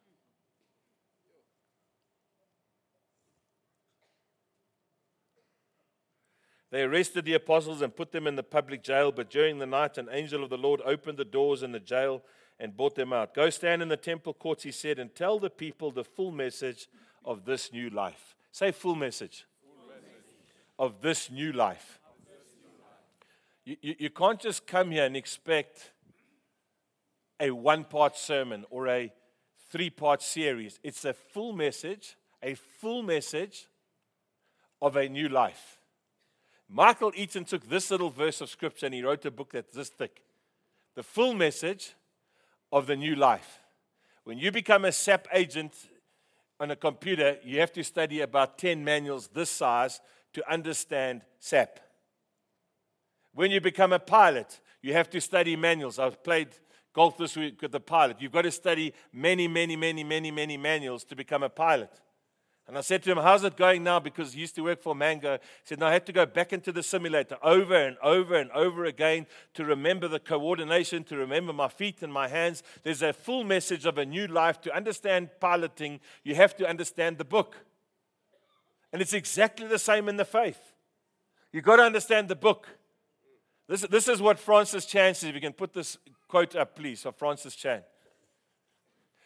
They 6.71 6.83
arrested 6.83 7.25
the 7.25 7.35
apostles 7.35 7.83
and 7.83 7.95
put 7.95 8.13
them 8.13 8.29
in 8.29 8.37
the 8.37 8.45
public 8.45 8.83
jail, 8.83 9.11
but 9.11 9.29
during 9.29 9.59
the 9.59 9.67
night, 9.67 9.99
an 9.99 10.09
angel 10.13 10.45
of 10.45 10.51
the 10.51 10.59
Lord 10.59 10.81
opened 10.85 11.19
the 11.19 11.25
doors 11.25 11.65
in 11.65 11.73
the 11.73 11.81
jail 11.81 12.23
and 12.61 12.77
brought 12.77 12.95
them 12.95 13.13
out. 13.13 13.35
Go 13.35 13.51
stand 13.51 13.83
in 13.83 13.89
the 13.89 13.97
temple 13.97 14.35
courts, 14.35 14.63
he 14.63 14.71
said, 14.71 14.99
and 14.99 15.13
tell 15.13 15.41
the 15.41 15.51
people 15.51 15.91
the 15.91 16.05
full 16.05 16.31
message 16.31 16.89
of 17.25 17.45
this 17.45 17.73
new 17.73 17.91
life. 17.91 18.37
Say, 18.53 18.71
full 18.71 18.95
message, 18.95 19.47
full 19.63 19.89
message. 19.89 20.37
of 20.79 21.01
this 21.01 21.31
new 21.31 21.53
life. 21.53 22.00
You, 23.71 23.95
you, 24.01 24.11
can't 24.11 24.41
just 24.41 24.67
come 24.67 24.91
here 24.91 25.05
and 25.05 25.17
expect 25.17 25.93
a 27.39 27.53
one 27.53 27.85
part 27.85 28.17
sermon 28.17 28.65
or 28.69 28.89
a 28.89 29.13
three 29.71 29.91
part 29.91 30.23
series. 30.23 30.81
It's 30.83 31.05
a 31.05 31.13
full 31.13 31.53
message, 31.53 32.17
a 32.43 32.55
full 32.55 33.05
message 33.05 33.69
of 34.83 34.97
a 34.97 35.09
new 35.09 35.29
life. 35.29 35.79
Michael 36.69 37.13
Eaton 37.15 37.45
took 37.45 37.69
this 37.69 37.93
little 37.93 38.11
verse 38.11 38.41
of 38.41 38.51
scripture 38.51 38.87
and 38.87 38.95
he 38.95 39.05
wrote 39.05 39.25
a 39.25 39.31
book 39.31 39.53
that's 39.53 39.73
this 39.73 39.89
thick. 39.89 40.21
The 40.97 41.05
full 41.05 41.35
message 41.35 41.95
of 42.73 42.89
the 42.89 42.97
new 42.97 43.15
life. 43.15 43.61
When 44.25 44.37
you 44.37 44.51
become 44.51 44.85
a 44.85 44.91
SAP 44.91 45.29
agent 45.33 45.75
on 46.59 46.73
a 46.73 46.77
computer, 46.77 47.37
you 47.45 47.61
have 47.61 47.73
to 47.75 47.85
study 47.85 48.21
about 48.21 48.59
10 48.59 48.83
manuals 48.83 49.29
this 49.29 49.49
size 49.49 50.01
to 50.33 50.53
understand 50.53 51.23
SAP. 51.39 51.79
When 53.35 53.51
you 53.51 53.61
become 53.61 53.93
a 53.93 53.99
pilot, 53.99 54.61
you 54.83 54.93
have 54.93 55.11
to 55.11 55.21
study 55.21 55.57
manuals. 55.57 55.99
I've 55.99 56.23
played 56.23 56.49
golf 56.93 57.17
this 57.19 57.37
week 57.37 57.63
with 57.63 57.73
the 57.73 57.81
pilot. 57.81 58.17
You've 58.21 58.33
got 58.33 58.43
to 58.43 58.51
study 58.51 58.93
many, 59.13 59.47
many, 59.47 59.77
many, 59.77 60.03
many, 60.05 60.31
many 60.31 60.57
manuals 60.57 61.05
to 61.05 61.17
become 61.17 61.43
a 61.43 61.49
pilot. 61.49 62.01
And 62.67 62.79
I 62.79 62.83
said 62.83 63.03
to 63.03 63.11
him, 63.11 63.19
How's 63.19 63.43
it 63.43 63.57
going 63.57 63.83
now? 63.83 63.99
Because 63.99 64.33
he 64.33 64.41
used 64.41 64.55
to 64.55 64.63
work 64.63 64.81
for 64.81 64.95
Mango. 64.95 65.35
He 65.35 65.41
said, 65.65 65.81
No, 65.81 65.87
I 65.87 65.93
had 65.93 66.07
to 66.07 66.13
go 66.13 66.25
back 66.25 66.53
into 66.53 66.71
the 66.71 66.85
simulator 66.85 67.37
over 67.43 67.75
and 67.75 67.97
over 68.01 68.37
and 68.37 68.49
over 68.53 68.85
again 68.85 69.27
to 69.55 69.65
remember 69.65 70.07
the 70.07 70.21
coordination, 70.21 71.03
to 71.05 71.17
remember 71.17 71.53
my 71.53 71.67
feet 71.67 72.03
and 72.03 72.13
my 72.13 72.29
hands. 72.29 72.63
There's 72.85 73.03
a 73.03 73.13
full 73.13 73.43
message 73.43 73.87
of 73.87 73.99
a 73.99 74.07
new 74.07 74.29
life. 74.29 74.61
To 74.61 74.77
understand 74.77 75.31
piloting, 75.41 75.99
you 76.23 76.37
have 76.37 76.57
to 76.59 76.69
understand 76.69 77.19
the 77.19 77.25
book. 77.25 77.57
And 78.93 79.03
it's 79.03 79.15
exactly 79.15 79.67
the 79.67 79.79
same 79.79 80.09
in 80.09 80.17
the 80.17 80.25
faith. 80.25 80.61
You've 81.53 81.65
got 81.65 81.77
to 81.77 81.83
understand 81.83 82.29
the 82.29 82.37
book. 82.37 82.69
This, 83.71 83.83
this 83.83 84.09
is 84.09 84.21
what 84.21 84.41
Francis 84.41 84.85
Chan 84.85 85.15
says. 85.15 85.29
If 85.29 85.35
you 85.37 85.41
can 85.41 85.53
put 85.53 85.73
this 85.73 85.97
quote 86.27 86.57
up, 86.57 86.75
please, 86.75 87.07
of 87.07 87.15
Francis 87.15 87.55
Chan. 87.55 87.83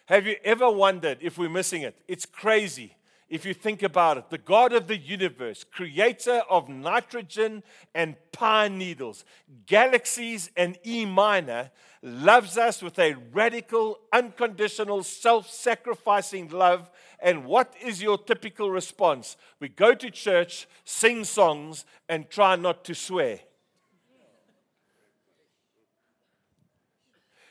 Have 0.05 0.27
you 0.27 0.37
ever 0.45 0.71
wondered 0.71 1.17
if 1.23 1.39
we're 1.39 1.49
missing 1.49 1.81
it? 1.81 1.97
It's 2.07 2.27
crazy. 2.27 2.95
if 3.31 3.47
you 3.47 3.55
think 3.55 3.83
about 3.83 4.19
it, 4.19 4.29
the 4.29 4.37
God 4.37 4.75
of 4.75 4.87
the 4.87 4.99
universe, 4.99 5.65
creator 5.65 6.43
of 6.51 6.69
nitrogen 6.69 7.63
and 7.95 8.17
pine 8.33 8.77
needles, 8.77 9.25
galaxies 9.65 10.51
and 10.59 10.79
E 10.85 11.07
minor, 11.07 11.71
loves 12.03 12.59
us 12.59 12.83
with 12.83 12.99
a 12.99 13.15
radical, 13.33 13.99
unconditional, 14.13 15.05
self 15.05 15.49
sacrificing 15.49 16.51
love. 16.51 16.91
And 17.19 17.47
what 17.47 17.73
is 17.83 18.03
your 18.03 18.19
typical 18.19 18.71
response? 18.71 19.39
We 19.59 19.71
go 19.71 19.95
to 19.95 20.11
church, 20.11 20.69
sing 20.85 21.25
songs, 21.25 21.87
and 22.11 22.29
try 22.29 22.57
not 22.57 22.85
to 22.85 22.95
swear. 22.95 23.41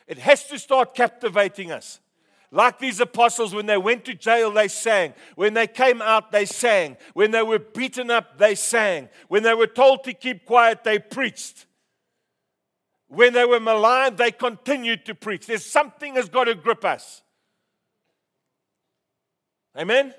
It 0.07 0.17
has 0.19 0.45
to 0.47 0.59
start 0.59 0.95
captivating 0.95 1.71
us. 1.71 1.99
Like 2.51 2.77
these 2.77 2.99
apostles, 2.99 3.55
when 3.55 3.65
they 3.65 3.77
went 3.77 4.05
to 4.05 4.13
jail, 4.13 4.51
they 4.51 4.67
sang. 4.67 5.15
When 5.35 5.55
they 5.55 5.65
came 5.65 6.03
out, 6.03 6.31
they 6.31 6.45
sang. 6.45 6.97
When 7.13 7.31
they 7.31 7.41
were 7.41 7.57
beaten 7.57 8.11
up, 8.11 8.37
they 8.37 8.53
sang. 8.53 9.09
When 9.27 9.41
they 9.41 9.55
were 9.55 9.65
told 9.65 10.03
to 10.03 10.13
keep 10.13 10.45
quiet, 10.45 10.83
they 10.83 10.99
preached. 10.99 11.65
When 13.07 13.33
they 13.33 13.45
were 13.45 13.59
maligned, 13.59 14.19
they 14.19 14.31
continued 14.31 15.03
to 15.05 15.15
preach. 15.15 15.47
There's 15.47 15.65
something 15.65 16.13
that's 16.13 16.29
got 16.29 16.43
to 16.43 16.53
grip 16.53 16.85
us. 16.85 17.23
Amen? 19.75 20.05
Amen? 20.05 20.13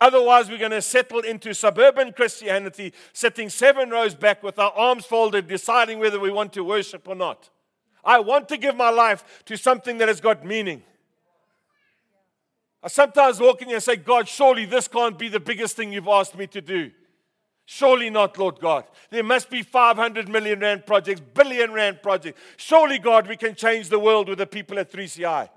Otherwise, 0.00 0.48
we're 0.48 0.56
going 0.56 0.70
to 0.70 0.80
settle 0.80 1.20
into 1.20 1.52
suburban 1.52 2.14
Christianity, 2.14 2.94
sitting 3.12 3.50
seven 3.50 3.90
rows 3.90 4.14
back 4.14 4.42
with 4.42 4.58
our 4.58 4.72
arms 4.72 5.04
folded, 5.04 5.46
deciding 5.46 5.98
whether 5.98 6.18
we 6.18 6.30
want 6.30 6.54
to 6.54 6.64
worship 6.64 7.06
or 7.06 7.14
not. 7.14 7.50
I 8.04 8.20
want 8.20 8.48
to 8.48 8.56
give 8.56 8.76
my 8.76 8.90
life 8.90 9.42
to 9.46 9.56
something 9.56 9.98
that 9.98 10.08
has 10.08 10.20
got 10.20 10.44
meaning. 10.44 10.82
I 12.82 12.88
sometimes 12.88 13.40
walk 13.40 13.60
in 13.60 13.68
here 13.68 13.76
and 13.76 13.82
say, 13.84 13.96
God, 13.96 14.26
surely 14.26 14.64
this 14.64 14.88
can't 14.88 15.18
be 15.18 15.28
the 15.28 15.40
biggest 15.40 15.76
thing 15.76 15.92
you've 15.92 16.08
asked 16.08 16.36
me 16.36 16.46
to 16.48 16.60
do. 16.60 16.90
Surely 17.66 18.10
not, 18.10 18.36
Lord 18.38 18.58
God. 18.58 18.84
There 19.10 19.22
must 19.22 19.50
be 19.50 19.62
500 19.62 20.28
million 20.28 20.60
rand 20.60 20.86
projects, 20.86 21.20
billion 21.20 21.72
rand 21.72 22.02
projects. 22.02 22.40
Surely, 22.56 22.98
God, 22.98 23.28
we 23.28 23.36
can 23.36 23.54
change 23.54 23.90
the 23.90 23.98
world 23.98 24.28
with 24.28 24.38
the 24.38 24.46
people 24.46 24.78
at 24.78 24.90
3CI. 24.90 25.48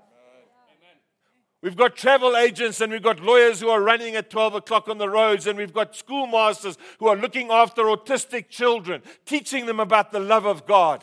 We've 1.60 1.76
got 1.76 1.96
travel 1.96 2.36
agents 2.36 2.82
and 2.82 2.92
we've 2.92 3.02
got 3.02 3.20
lawyers 3.20 3.58
who 3.58 3.70
are 3.70 3.80
running 3.80 4.16
at 4.16 4.28
12 4.28 4.56
o'clock 4.56 4.86
on 4.86 4.98
the 4.98 5.08
roads, 5.08 5.46
and 5.46 5.56
we've 5.56 5.72
got 5.72 5.96
schoolmasters 5.96 6.76
who 6.98 7.08
are 7.08 7.16
looking 7.16 7.50
after 7.50 7.84
autistic 7.84 8.50
children, 8.50 9.00
teaching 9.24 9.64
them 9.64 9.80
about 9.80 10.12
the 10.12 10.20
love 10.20 10.44
of 10.44 10.66
God. 10.66 11.02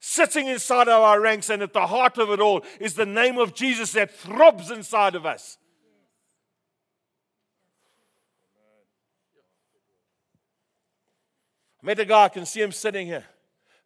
Sitting 0.00 0.46
inside 0.46 0.88
of 0.88 1.02
our 1.02 1.20
ranks, 1.20 1.50
and 1.50 1.62
at 1.62 1.72
the 1.72 1.86
heart 1.86 2.18
of 2.18 2.30
it 2.30 2.40
all 2.40 2.62
is 2.80 2.94
the 2.94 3.06
name 3.06 3.38
of 3.38 3.54
Jesus 3.54 3.92
that 3.92 4.12
throbs 4.12 4.70
inside 4.70 5.14
of 5.14 5.26
us. 5.26 5.58
I 11.82 11.86
met 11.86 11.98
a 11.98 12.04
guy, 12.04 12.24
I 12.24 12.28
can 12.28 12.46
see 12.46 12.60
him 12.60 12.72
sitting 12.72 13.06
here. 13.06 13.24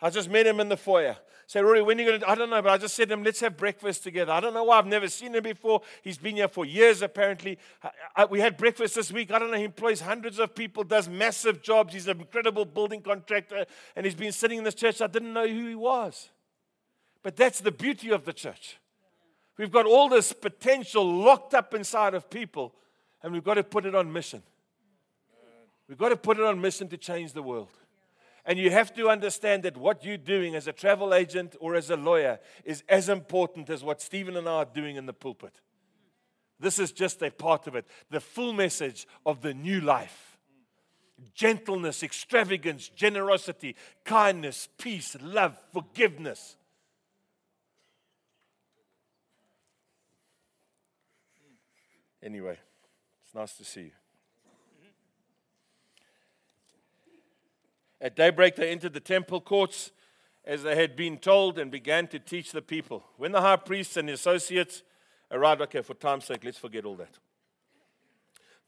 I 0.00 0.10
just 0.10 0.28
met 0.28 0.46
him 0.46 0.60
in 0.60 0.68
the 0.68 0.76
foyer. 0.76 1.16
Say, 1.52 1.60
Rory, 1.60 1.82
when 1.82 1.98
are 1.98 2.02
you 2.02 2.08
going 2.08 2.20
to? 2.22 2.30
I 2.30 2.34
don't 2.34 2.48
know, 2.48 2.62
but 2.62 2.70
I 2.70 2.78
just 2.78 2.94
said 2.94 3.08
to 3.08 3.12
him, 3.12 3.24
let's 3.24 3.40
have 3.40 3.58
breakfast 3.58 4.02
together. 4.04 4.32
I 4.32 4.40
don't 4.40 4.54
know 4.54 4.64
why 4.64 4.78
I've 4.78 4.86
never 4.86 5.06
seen 5.06 5.34
him 5.34 5.42
before. 5.42 5.82
He's 6.00 6.16
been 6.16 6.36
here 6.36 6.48
for 6.48 6.64
years, 6.64 7.02
apparently. 7.02 7.58
I, 7.82 7.90
I, 8.16 8.24
we 8.24 8.40
had 8.40 8.56
breakfast 8.56 8.94
this 8.94 9.12
week. 9.12 9.30
I 9.30 9.38
don't 9.38 9.50
know, 9.50 9.58
he 9.58 9.64
employs 9.64 10.00
hundreds 10.00 10.38
of 10.38 10.54
people, 10.54 10.82
does 10.82 11.10
massive 11.10 11.60
jobs. 11.60 11.92
He's 11.92 12.08
an 12.08 12.20
incredible 12.20 12.64
building 12.64 13.02
contractor, 13.02 13.66
and 13.94 14.06
he's 14.06 14.14
been 14.14 14.32
sitting 14.32 14.56
in 14.56 14.64
this 14.64 14.74
church. 14.74 15.02
I 15.02 15.08
didn't 15.08 15.34
know 15.34 15.46
who 15.46 15.68
he 15.68 15.74
was. 15.74 16.30
But 17.22 17.36
that's 17.36 17.60
the 17.60 17.70
beauty 17.70 18.08
of 18.12 18.24
the 18.24 18.32
church. 18.32 18.78
We've 19.58 19.70
got 19.70 19.84
all 19.84 20.08
this 20.08 20.32
potential 20.32 21.04
locked 21.04 21.52
up 21.52 21.74
inside 21.74 22.14
of 22.14 22.30
people, 22.30 22.72
and 23.22 23.30
we've 23.30 23.44
got 23.44 23.54
to 23.54 23.62
put 23.62 23.84
it 23.84 23.94
on 23.94 24.10
mission. 24.10 24.42
We've 25.86 25.98
got 25.98 26.08
to 26.08 26.16
put 26.16 26.38
it 26.38 26.44
on 26.44 26.62
mission 26.62 26.88
to 26.88 26.96
change 26.96 27.34
the 27.34 27.42
world. 27.42 27.68
And 28.44 28.58
you 28.58 28.70
have 28.70 28.92
to 28.94 29.08
understand 29.08 29.62
that 29.62 29.76
what 29.76 30.04
you're 30.04 30.16
doing 30.16 30.56
as 30.56 30.66
a 30.66 30.72
travel 30.72 31.14
agent 31.14 31.54
or 31.60 31.76
as 31.76 31.90
a 31.90 31.96
lawyer 31.96 32.40
is 32.64 32.82
as 32.88 33.08
important 33.08 33.70
as 33.70 33.84
what 33.84 34.00
Stephen 34.00 34.36
and 34.36 34.48
I 34.48 34.52
are 34.52 34.64
doing 34.64 34.96
in 34.96 35.06
the 35.06 35.12
pulpit. 35.12 35.60
This 36.58 36.78
is 36.78 36.92
just 36.92 37.22
a 37.22 37.30
part 37.30 37.66
of 37.66 37.76
it. 37.76 37.86
The 38.10 38.20
full 38.20 38.52
message 38.52 39.06
of 39.24 39.42
the 39.42 39.54
new 39.54 39.80
life 39.80 40.32
gentleness, 41.34 42.02
extravagance, 42.02 42.88
generosity, 42.88 43.76
kindness, 44.04 44.68
peace, 44.76 45.16
love, 45.22 45.56
forgiveness. 45.72 46.56
Anyway, 52.22 52.58
it's 53.24 53.34
nice 53.34 53.54
to 53.54 53.64
see 53.64 53.82
you. 53.82 54.01
At 58.02 58.16
daybreak, 58.16 58.56
they 58.56 58.70
entered 58.70 58.94
the 58.94 59.00
temple 59.00 59.40
courts 59.40 59.92
as 60.44 60.64
they 60.64 60.74
had 60.74 60.96
been 60.96 61.18
told 61.18 61.56
and 61.56 61.70
began 61.70 62.08
to 62.08 62.18
teach 62.18 62.50
the 62.50 62.60
people. 62.60 63.04
When 63.16 63.30
the 63.30 63.40
high 63.40 63.56
priests 63.56 63.96
and 63.96 64.08
the 64.08 64.14
associates 64.14 64.82
arrived, 65.30 65.62
okay, 65.62 65.82
for 65.82 65.94
time's 65.94 66.24
sake, 66.24 66.44
let's 66.44 66.58
forget 66.58 66.84
all 66.84 66.96
that. 66.96 67.16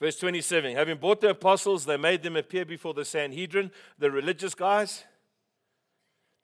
Verse 0.01 0.17
27 0.19 0.77
Having 0.77 0.99
brought 0.99 1.21
the 1.21 1.31
apostles, 1.31 1.85
they 1.85 1.97
made 1.97 2.23
them 2.23 2.37
appear 2.37 2.65
before 2.65 2.95
the 2.95 3.05
Sanhedrin, 3.05 3.73
the 3.99 4.11
religious 4.11 4.55
guys, 4.55 5.03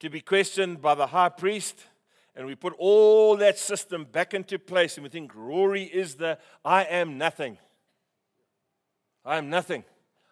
to 0.00 0.10
be 0.10 0.20
questioned 0.20 0.82
by 0.82 0.96
the 0.96 1.06
high 1.06 1.28
priest. 1.28 1.86
And 2.34 2.46
we 2.46 2.56
put 2.56 2.74
all 2.78 3.36
that 3.36 3.58
system 3.58 4.04
back 4.04 4.34
into 4.34 4.58
place, 4.58 4.96
and 4.96 5.04
we 5.04 5.10
think 5.10 5.32
Rory 5.34 5.84
is 5.84 6.16
the 6.16 6.38
I 6.64 6.84
am 6.84 7.18
nothing. 7.18 7.58
I 9.24 9.36
am 9.36 9.48
nothing. 9.48 9.84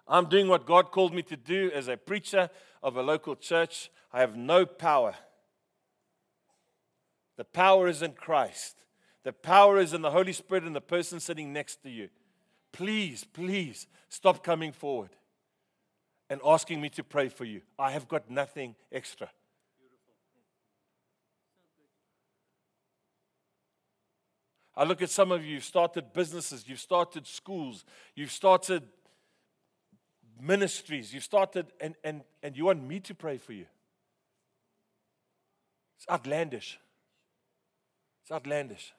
I'm 0.09 0.27
doing 0.27 0.49
what 0.49 0.67
God 0.67 0.91
called 0.91 1.15
me 1.15 1.23
to 1.25 1.37
do 1.37 1.71
as 1.75 1.89
a 1.89 1.97
preacher 1.97 2.49
of 2.83 2.97
a 2.97 3.03
local 3.03 3.37
church. 3.37 3.91
I 4.13 4.21
have 4.21 4.37
no 4.37 4.65
power. 4.65 5.15
The 7.37 7.45
power 7.45 7.89
is 7.89 8.03
in 8.03 8.13
Christ. 8.13 8.77
The 9.23 9.33
power 9.33 9.79
is 9.79 9.93
in 9.93 10.01
the 10.01 10.11
Holy 10.11 10.33
Spirit 10.33 10.65
and 10.65 10.75
the 10.75 10.81
person 10.81 11.21
sitting 11.21 11.53
next 11.53 11.83
to 11.83 11.91
you. 11.91 12.09
Please, 12.73 13.25
please 13.25 13.87
stop 14.09 14.43
coming 14.43 14.73
forward 14.73 15.11
and 16.31 16.41
asking 16.45 16.81
me 16.81 16.89
to 16.91 17.05
pray 17.05 17.29
for 17.29 17.45
you. 17.45 17.61
I 17.79 17.91
have 17.91 18.09
got 18.09 18.31
nothing 18.31 18.75
extra. 18.91 19.31
I 24.75 24.85
look 24.85 25.03
at 25.03 25.11
some 25.11 25.33
of 25.33 25.45
you, 25.45 25.55
you've 25.55 25.65
started 25.65 26.13
businesses, 26.13 26.65
you've 26.69 26.79
started 26.79 27.27
schools, 27.27 27.85
you've 28.15 28.31
started 28.31 28.85
ministries 30.41 31.13
you've 31.13 31.25
started, 31.25 31.67
and, 31.81 31.95
and, 32.05 32.23
and 32.43 32.57
you 32.57 32.67
want 32.67 32.83
me 32.83 33.01
to 33.01 33.15
pray 33.15 33.39
for 33.39 33.53
you. 33.53 33.67
It's 35.97 36.07
outlandish. 36.09 36.79
It's 38.23 38.31
outlandish. 38.31 38.93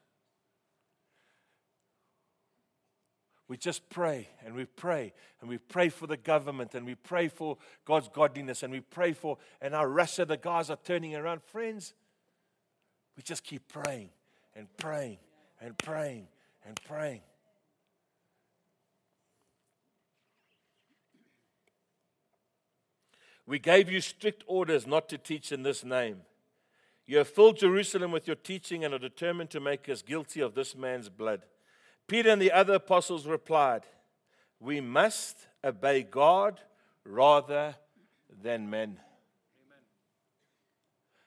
We 3.48 3.58
just 3.58 3.90
pray 3.90 4.30
and 4.46 4.54
we 4.54 4.66
pray 4.66 5.12
and 5.42 5.50
we 5.50 5.58
pray 5.58 5.90
for 5.90 6.06
the 6.06 6.18
government 6.18 6.76
and 6.76 6.86
we 6.86 6.94
pray 6.94 7.30
for 7.30 7.58
God's 7.84 8.08
godliness 8.08 8.62
and 8.62 8.72
we 8.72 8.80
pray 8.80 9.14
for, 9.14 9.40
and 9.60 9.74
our 9.74 9.90
Russia, 9.90 10.24
the 10.24 10.38
guys 10.38 10.70
are 10.70 10.78
turning 10.84 11.16
around. 11.16 11.42
Friends, 11.42 11.96
we 13.18 13.24
just 13.24 13.44
keep 13.44 13.68
praying 13.68 14.10
and 14.56 14.68
praying 14.78 15.18
and 15.60 15.76
praying 15.80 16.28
and 16.64 16.80
praying. 16.88 17.22
We 23.50 23.58
gave 23.58 23.90
you 23.90 24.00
strict 24.00 24.44
orders 24.46 24.86
not 24.86 25.10
to 25.10 25.18
teach 25.18 25.52
in 25.52 25.64
this 25.64 25.84
name. 25.84 26.18
You 27.08 27.18
have 27.18 27.28
filled 27.28 27.58
Jerusalem 27.58 28.12
with 28.12 28.28
your 28.28 28.36
teaching 28.36 28.86
and 28.86 28.94
are 28.94 29.00
determined 29.00 29.50
to 29.50 29.60
make 29.60 29.90
us 29.90 30.04
guilty 30.04 30.40
of 30.40 30.54
this 30.54 30.76
man's 30.76 31.10
blood. 31.10 31.42
Peter 32.06 32.30
and 32.30 32.40
the 32.40 32.52
other 32.52 32.76
apostles 32.76 33.26
replied, 33.26 33.88
We 34.60 34.82
must 34.82 35.48
obey 35.64 36.04
God 36.04 36.62
rather 37.04 37.74
than 38.40 38.70
men. 38.70 39.00
Amen. 39.00 39.80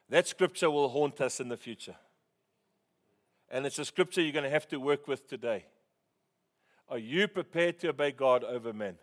That 0.08 0.28
scripture 0.28 0.70
will 0.70 0.90
haunt 0.90 1.20
us 1.20 1.40
in 1.40 1.48
the 1.48 1.56
future. 1.56 1.96
And 3.50 3.66
it's 3.66 3.80
a 3.80 3.84
scripture 3.84 4.22
you're 4.22 4.30
going 4.30 4.44
to 4.44 4.48
have 4.48 4.68
to 4.68 4.76
work 4.76 5.08
with 5.08 5.28
today. 5.28 5.64
Are 6.88 6.98
you 6.98 7.26
prepared 7.26 7.80
to 7.80 7.88
obey 7.88 8.12
God 8.12 8.44
over 8.44 8.72
men? 8.72 8.94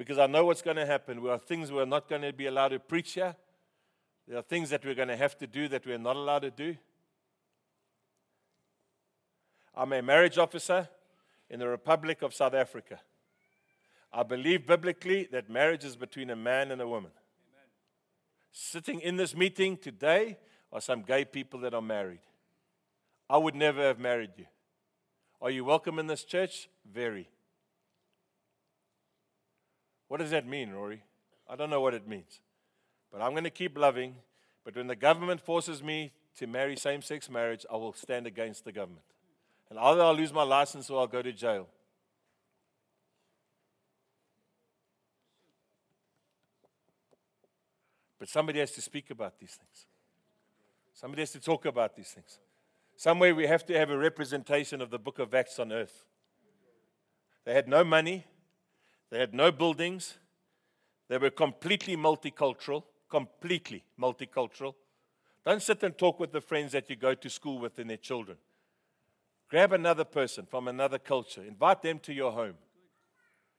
Because 0.00 0.16
I 0.16 0.26
know 0.26 0.46
what's 0.46 0.62
going 0.62 0.78
to 0.78 0.86
happen. 0.86 1.22
There 1.22 1.30
are 1.30 1.38
things 1.38 1.70
we're 1.70 1.84
not 1.84 2.08
going 2.08 2.22
to 2.22 2.32
be 2.32 2.46
allowed 2.46 2.68
to 2.68 2.78
preach 2.78 3.12
here. 3.12 3.36
There 4.26 4.38
are 4.38 4.42
things 4.42 4.70
that 4.70 4.82
we're 4.82 4.94
going 4.94 5.08
to 5.08 5.16
have 5.16 5.36
to 5.36 5.46
do 5.46 5.68
that 5.68 5.84
we're 5.84 5.98
not 5.98 6.16
allowed 6.16 6.38
to 6.38 6.50
do. 6.50 6.74
I'm 9.74 9.92
a 9.92 10.00
marriage 10.00 10.38
officer 10.38 10.88
in 11.50 11.60
the 11.60 11.68
Republic 11.68 12.22
of 12.22 12.32
South 12.32 12.54
Africa. 12.54 12.98
I 14.10 14.22
believe 14.22 14.66
biblically 14.66 15.28
that 15.32 15.50
marriage 15.50 15.84
is 15.84 15.96
between 15.96 16.30
a 16.30 16.36
man 16.36 16.70
and 16.70 16.80
a 16.80 16.88
woman. 16.88 17.10
Amen. 17.50 17.66
Sitting 18.52 19.00
in 19.02 19.18
this 19.18 19.36
meeting 19.36 19.76
today 19.76 20.38
are 20.72 20.80
some 20.80 21.02
gay 21.02 21.26
people 21.26 21.60
that 21.60 21.74
are 21.74 21.82
married. 21.82 22.20
I 23.28 23.36
would 23.36 23.54
never 23.54 23.82
have 23.82 23.98
married 23.98 24.30
you. 24.38 24.46
Are 25.42 25.50
you 25.50 25.66
welcome 25.66 25.98
in 25.98 26.06
this 26.06 26.24
church? 26.24 26.70
Very. 26.90 27.28
What 30.10 30.18
does 30.18 30.32
that 30.32 30.44
mean, 30.44 30.72
Rory? 30.72 31.04
I 31.48 31.54
don't 31.54 31.70
know 31.70 31.80
what 31.80 31.94
it 31.94 32.08
means. 32.08 32.40
But 33.12 33.22
I'm 33.22 33.30
going 33.30 33.44
to 33.44 33.50
keep 33.50 33.78
loving. 33.78 34.16
But 34.64 34.74
when 34.74 34.88
the 34.88 34.96
government 34.96 35.40
forces 35.40 35.84
me 35.84 36.10
to 36.34 36.48
marry 36.48 36.74
same 36.74 37.00
sex 37.00 37.30
marriage, 37.30 37.64
I 37.72 37.76
will 37.76 37.92
stand 37.92 38.26
against 38.26 38.64
the 38.64 38.72
government. 38.72 39.04
And 39.70 39.78
either 39.78 40.02
I'll 40.02 40.16
lose 40.16 40.32
my 40.32 40.42
license 40.42 40.90
or 40.90 40.98
I'll 40.98 41.06
go 41.06 41.22
to 41.22 41.32
jail. 41.32 41.68
But 48.18 48.28
somebody 48.28 48.58
has 48.58 48.72
to 48.72 48.82
speak 48.82 49.10
about 49.10 49.38
these 49.38 49.54
things. 49.54 49.86
Somebody 50.92 51.22
has 51.22 51.30
to 51.30 51.40
talk 51.40 51.66
about 51.66 51.94
these 51.94 52.08
things. 52.08 52.40
Somewhere 52.96 53.32
we 53.32 53.46
have 53.46 53.64
to 53.66 53.78
have 53.78 53.90
a 53.90 53.96
representation 53.96 54.80
of 54.80 54.90
the 54.90 54.98
book 54.98 55.20
of 55.20 55.32
Acts 55.36 55.60
on 55.60 55.70
earth. 55.70 56.04
They 57.44 57.54
had 57.54 57.68
no 57.68 57.84
money, 57.84 58.26
they 59.10 59.18
had 59.18 59.34
no 59.34 59.50
buildings, 59.50 60.18
they 61.08 61.18
were 61.18 61.30
completely 61.30 61.96
multicultural, 61.96 62.84
completely 63.08 63.82
multicultural. 64.00 64.74
Don't 65.44 65.62
sit 65.62 65.82
and 65.82 65.96
talk 65.96 66.20
with 66.20 66.32
the 66.32 66.40
friends 66.40 66.72
that 66.72 66.88
you 66.88 66.96
go 66.96 67.14
to 67.14 67.28
school 67.28 67.58
with 67.58 67.78
and 67.78 67.90
their 67.90 67.96
children. 67.96 68.38
Grab 69.48 69.72
another 69.72 70.04
person 70.04 70.46
from 70.46 70.68
another 70.68 70.98
culture, 70.98 71.42
invite 71.42 71.82
them 71.82 71.98
to 72.00 72.12
your 72.12 72.30
home. 72.30 72.54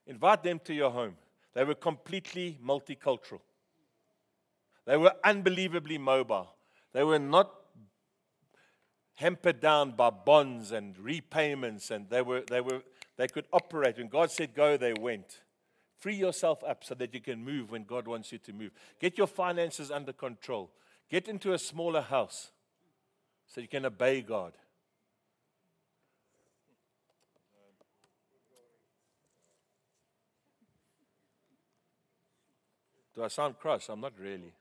Invite 0.06 0.42
them 0.42 0.58
to 0.64 0.74
your 0.74 0.90
home. 0.90 1.16
They 1.54 1.64
were 1.64 1.74
completely 1.74 2.58
multicultural. 2.64 3.40
They 4.86 4.96
were 4.96 5.14
unbelievably 5.22 5.98
mobile. 5.98 6.54
They 6.92 7.04
were 7.04 7.18
not 7.18 7.52
hampered 9.14 9.60
down 9.60 9.92
by 9.92 10.10
bonds 10.10 10.72
and 10.72 10.98
repayments, 10.98 11.90
and 11.90 12.08
they, 12.10 12.22
were, 12.22 12.42
they, 12.48 12.60
were, 12.60 12.82
they 13.16 13.28
could 13.28 13.46
operate. 13.52 13.98
When 13.98 14.08
God 14.08 14.30
said 14.30 14.54
go, 14.54 14.76
they 14.76 14.94
went. 14.94 15.40
Free 15.98 16.14
yourself 16.14 16.64
up 16.64 16.82
so 16.82 16.94
that 16.96 17.14
you 17.14 17.20
can 17.20 17.44
move 17.44 17.70
when 17.70 17.84
God 17.84 18.08
wants 18.08 18.32
you 18.32 18.38
to 18.38 18.52
move. 18.52 18.72
Get 19.00 19.18
your 19.18 19.26
finances 19.26 19.90
under 19.90 20.12
control. 20.12 20.70
Get 21.10 21.28
into 21.28 21.52
a 21.52 21.58
smaller 21.58 22.00
house 22.00 22.50
so 23.46 23.60
you 23.60 23.68
can 23.68 23.84
obey 23.84 24.22
God. 24.22 24.52
Do 33.14 33.22
I 33.22 33.28
sound 33.28 33.58
cross? 33.58 33.88
I'm 33.88 34.00
not 34.00 34.14
really. 34.18 34.54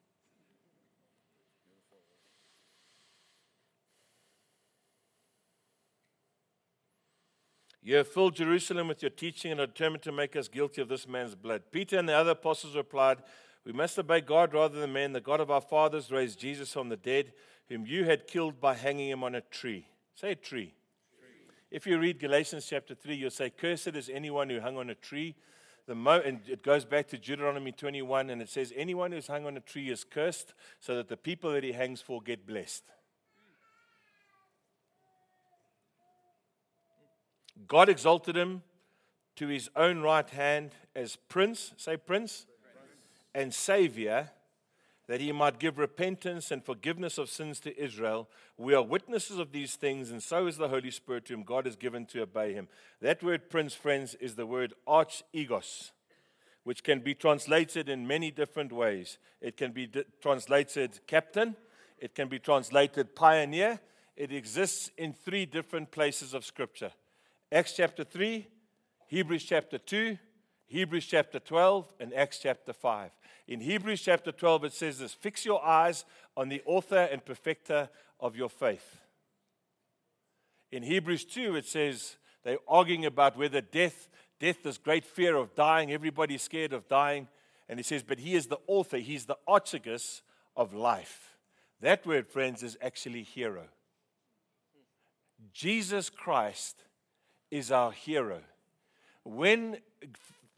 You 7.84 7.96
have 7.96 8.08
filled 8.08 8.36
Jerusalem 8.36 8.88
with 8.88 9.02
your 9.02 9.10
teaching 9.10 9.52
and 9.52 9.60
are 9.60 9.66
determined 9.66 10.04
to 10.04 10.12
make 10.12 10.36
us 10.36 10.48
guilty 10.48 10.82
of 10.82 10.88
this 10.88 11.08
man's 11.08 11.34
blood. 11.34 11.64
Peter 11.72 11.98
and 11.98 12.08
the 12.08 12.14
other 12.14 12.32
apostles 12.32 12.76
replied, 12.76 13.18
We 13.66 13.74
must 13.74 13.98
obey 13.98 14.22
God 14.22 14.54
rather 14.54 14.80
than 14.80 14.94
men. 14.94 15.14
The 15.14 15.22
God 15.22 15.40
of 15.40 15.50
our 15.50 15.62
fathers 15.62 16.12
raised 16.12 16.40
Jesus 16.40 16.72
from 16.74 16.90
the 16.90 16.98
dead, 16.98 17.34
whom 17.70 17.88
you 17.88 18.06
had 18.06 18.28
killed 18.28 18.62
by 18.62 18.76
hanging 18.76 19.10
him 19.10 19.24
on 19.24 19.34
a 19.34 19.42
tree. 19.42 19.88
Say 20.14 20.34
a 20.34 20.36
tree. 20.36 20.76
tree. 21.20 21.56
If 21.72 21.88
you 21.88 21.98
read 21.98 22.20
Galatians 22.20 22.68
chapter 22.70 22.94
3, 22.94 23.16
you'll 23.16 23.32
say, 23.32 23.50
Cursed 23.50 23.96
is 23.96 24.10
anyone 24.10 24.50
who 24.50 24.60
hung 24.60 24.78
on 24.78 24.92
a 24.92 24.96
tree. 24.96 25.36
The 25.88 25.96
mo- 25.96 26.22
and 26.24 26.42
it 26.48 26.62
goes 26.62 26.86
back 26.86 27.08
to 27.08 27.18
Deuteronomy 27.18 27.72
21, 27.72 28.30
and 28.30 28.44
it 28.44 28.50
says, 28.50 28.72
Anyone 28.76 29.12
who's 29.12 29.26
hung 29.26 29.48
on 29.48 29.58
a 29.58 29.62
tree 29.62 29.90
is 29.90 30.04
cursed, 30.04 30.54
so 30.80 30.96
that 30.98 31.10
the 31.10 31.18
people 31.18 31.52
that 31.54 31.64
he 31.64 31.72
hangs 31.72 32.00
for 32.00 32.22
get 32.22 32.46
blessed. 32.46 32.84
God 37.68 37.90
exalted 37.90 38.36
him 38.36 38.64
to 39.36 39.48
his 39.48 39.70
own 39.76 40.02
right 40.02 40.30
hand 40.30 40.72
as 40.96 41.16
prince, 41.16 41.74
say 41.78 41.98
prince, 41.98 42.46
prince, 42.62 42.88
and 43.34 43.54
savior, 43.54 44.32
that 45.08 45.20
he 45.20 45.32
might 45.32 45.60
give 45.60 45.78
repentance 45.78 46.52
and 46.52 46.64
forgiveness 46.64 47.18
of 47.18 47.30
sins 47.30 47.60
to 47.60 47.78
Israel. 47.82 48.30
We 48.58 48.74
are 48.74 48.84
witnesses 48.84 49.40
of 49.40 49.52
these 49.52 49.76
things, 49.76 50.12
and 50.12 50.24
so 50.24 50.48
is 50.48 50.58
the 50.58 50.70
Holy 50.70 50.92
Spirit, 50.92 51.28
whom 51.28 51.44
God 51.44 51.66
has 51.66 51.76
given 51.76 52.06
to 52.08 52.22
obey 52.22 52.54
him. 52.54 52.68
That 53.02 53.24
word 53.24 53.50
prince, 53.50 53.74
friends, 53.74 54.16
is 54.16 54.36
the 54.36 54.46
word 54.46 54.74
archegos, 54.88 55.92
which 56.64 56.84
can 56.84 57.00
be 57.00 57.14
translated 57.14 57.90
in 57.90 58.08
many 58.08 58.32
different 58.32 58.72
ways. 58.72 59.18
It 59.42 59.58
can 59.58 59.72
be 59.72 59.90
translated 60.22 61.00
captain, 61.08 61.56
it 61.98 62.16
can 62.16 62.28
be 62.28 62.40
translated 62.40 63.16
pioneer. 63.16 63.80
It 64.18 64.32
exists 64.32 64.92
in 64.98 65.14
three 65.14 65.46
different 65.46 65.92
places 65.92 66.34
of 66.34 66.46
Scripture. 66.46 66.92
Acts 67.54 67.74
chapter 67.74 68.06
3, 68.06 68.48
Hebrews 69.08 69.44
chapter 69.44 69.78
2, 69.78 70.18
Hebrews 70.68 71.06
chapter 71.06 71.38
12, 71.38 71.94
and 72.00 72.14
Acts 72.14 72.40
chapter 72.40 72.72
5. 72.72 73.12
In 73.50 73.60
Hebrews 73.60 74.02
chapter 74.02 74.32
12, 74.32 74.66
it 74.66 74.74
says 74.74 75.00
this 75.00 75.14
Fix 75.14 75.44
your 75.44 75.62
eyes 75.62 76.06
on 76.38 76.48
the 76.48 76.62
author 76.66 77.10
and 77.12 77.26
perfecter 77.26 77.90
of 78.22 78.38
your 78.38 78.48
faith. 78.48 79.02
In 80.72 80.82
Hebrews 80.84 81.26
2, 81.26 81.58
it 81.58 81.66
says 81.66 82.16
they're 82.46 82.58
arguing 82.70 83.06
about 83.06 83.38
whether 83.38 83.60
death, 83.60 84.08
death, 84.40 84.64
this 84.64 84.78
great 84.78 85.06
fear 85.06 85.36
of 85.36 85.54
dying, 85.54 85.92
everybody's 85.92 86.44
scared 86.44 86.72
of 86.72 86.88
dying. 86.88 87.28
And 87.68 87.78
he 87.78 87.84
says, 87.84 88.02
But 88.02 88.20
he 88.20 88.36
is 88.36 88.48
the 88.48 88.60
author, 88.66 88.98
he's 88.98 89.26
the 89.26 89.38
archegos 89.46 90.22
of 90.56 90.74
life. 90.74 91.36
That 91.82 92.06
word, 92.06 92.30
friends, 92.30 92.64
is 92.64 92.78
actually 92.82 93.24
hero. 93.24 93.66
Jesus 95.54 96.10
Christ 96.10 96.84
is 97.52 97.72
our 97.72 97.92
hero. 97.92 98.40
When 99.24 99.78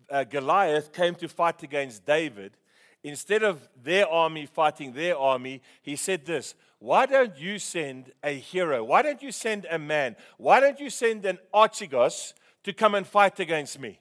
uh, 0.10 0.24
Goliath 0.24 0.94
came 0.94 1.16
to 1.16 1.28
fight 1.28 1.64
against 1.64 2.06
David, 2.06 2.54
instead 3.04 3.44
of 3.44 3.68
their 3.84 4.08
army 4.08 4.46
fighting 4.46 4.94
their 4.94 5.18
army, 5.18 5.62
he 5.82 5.96
said 5.96 6.26
this 6.26 6.56
Why 6.80 7.06
don't 7.06 7.38
you 7.38 7.60
send 7.60 8.12
a 8.24 8.32
hero? 8.38 8.84
Why 8.84 9.02
don't 9.02 9.22
you 9.22 9.32
send 9.32 9.66
a 9.70 9.80
man? 9.80 10.16
Why 10.38 10.60
don't 10.60 10.80
you 10.80 10.90
send 10.90 11.26
an 11.26 11.40
archegos 11.54 12.34
to 12.64 12.72
come 12.72 12.96
and 12.96 13.06
fight 13.06 13.40
against 13.40 13.80
me? 13.80 14.00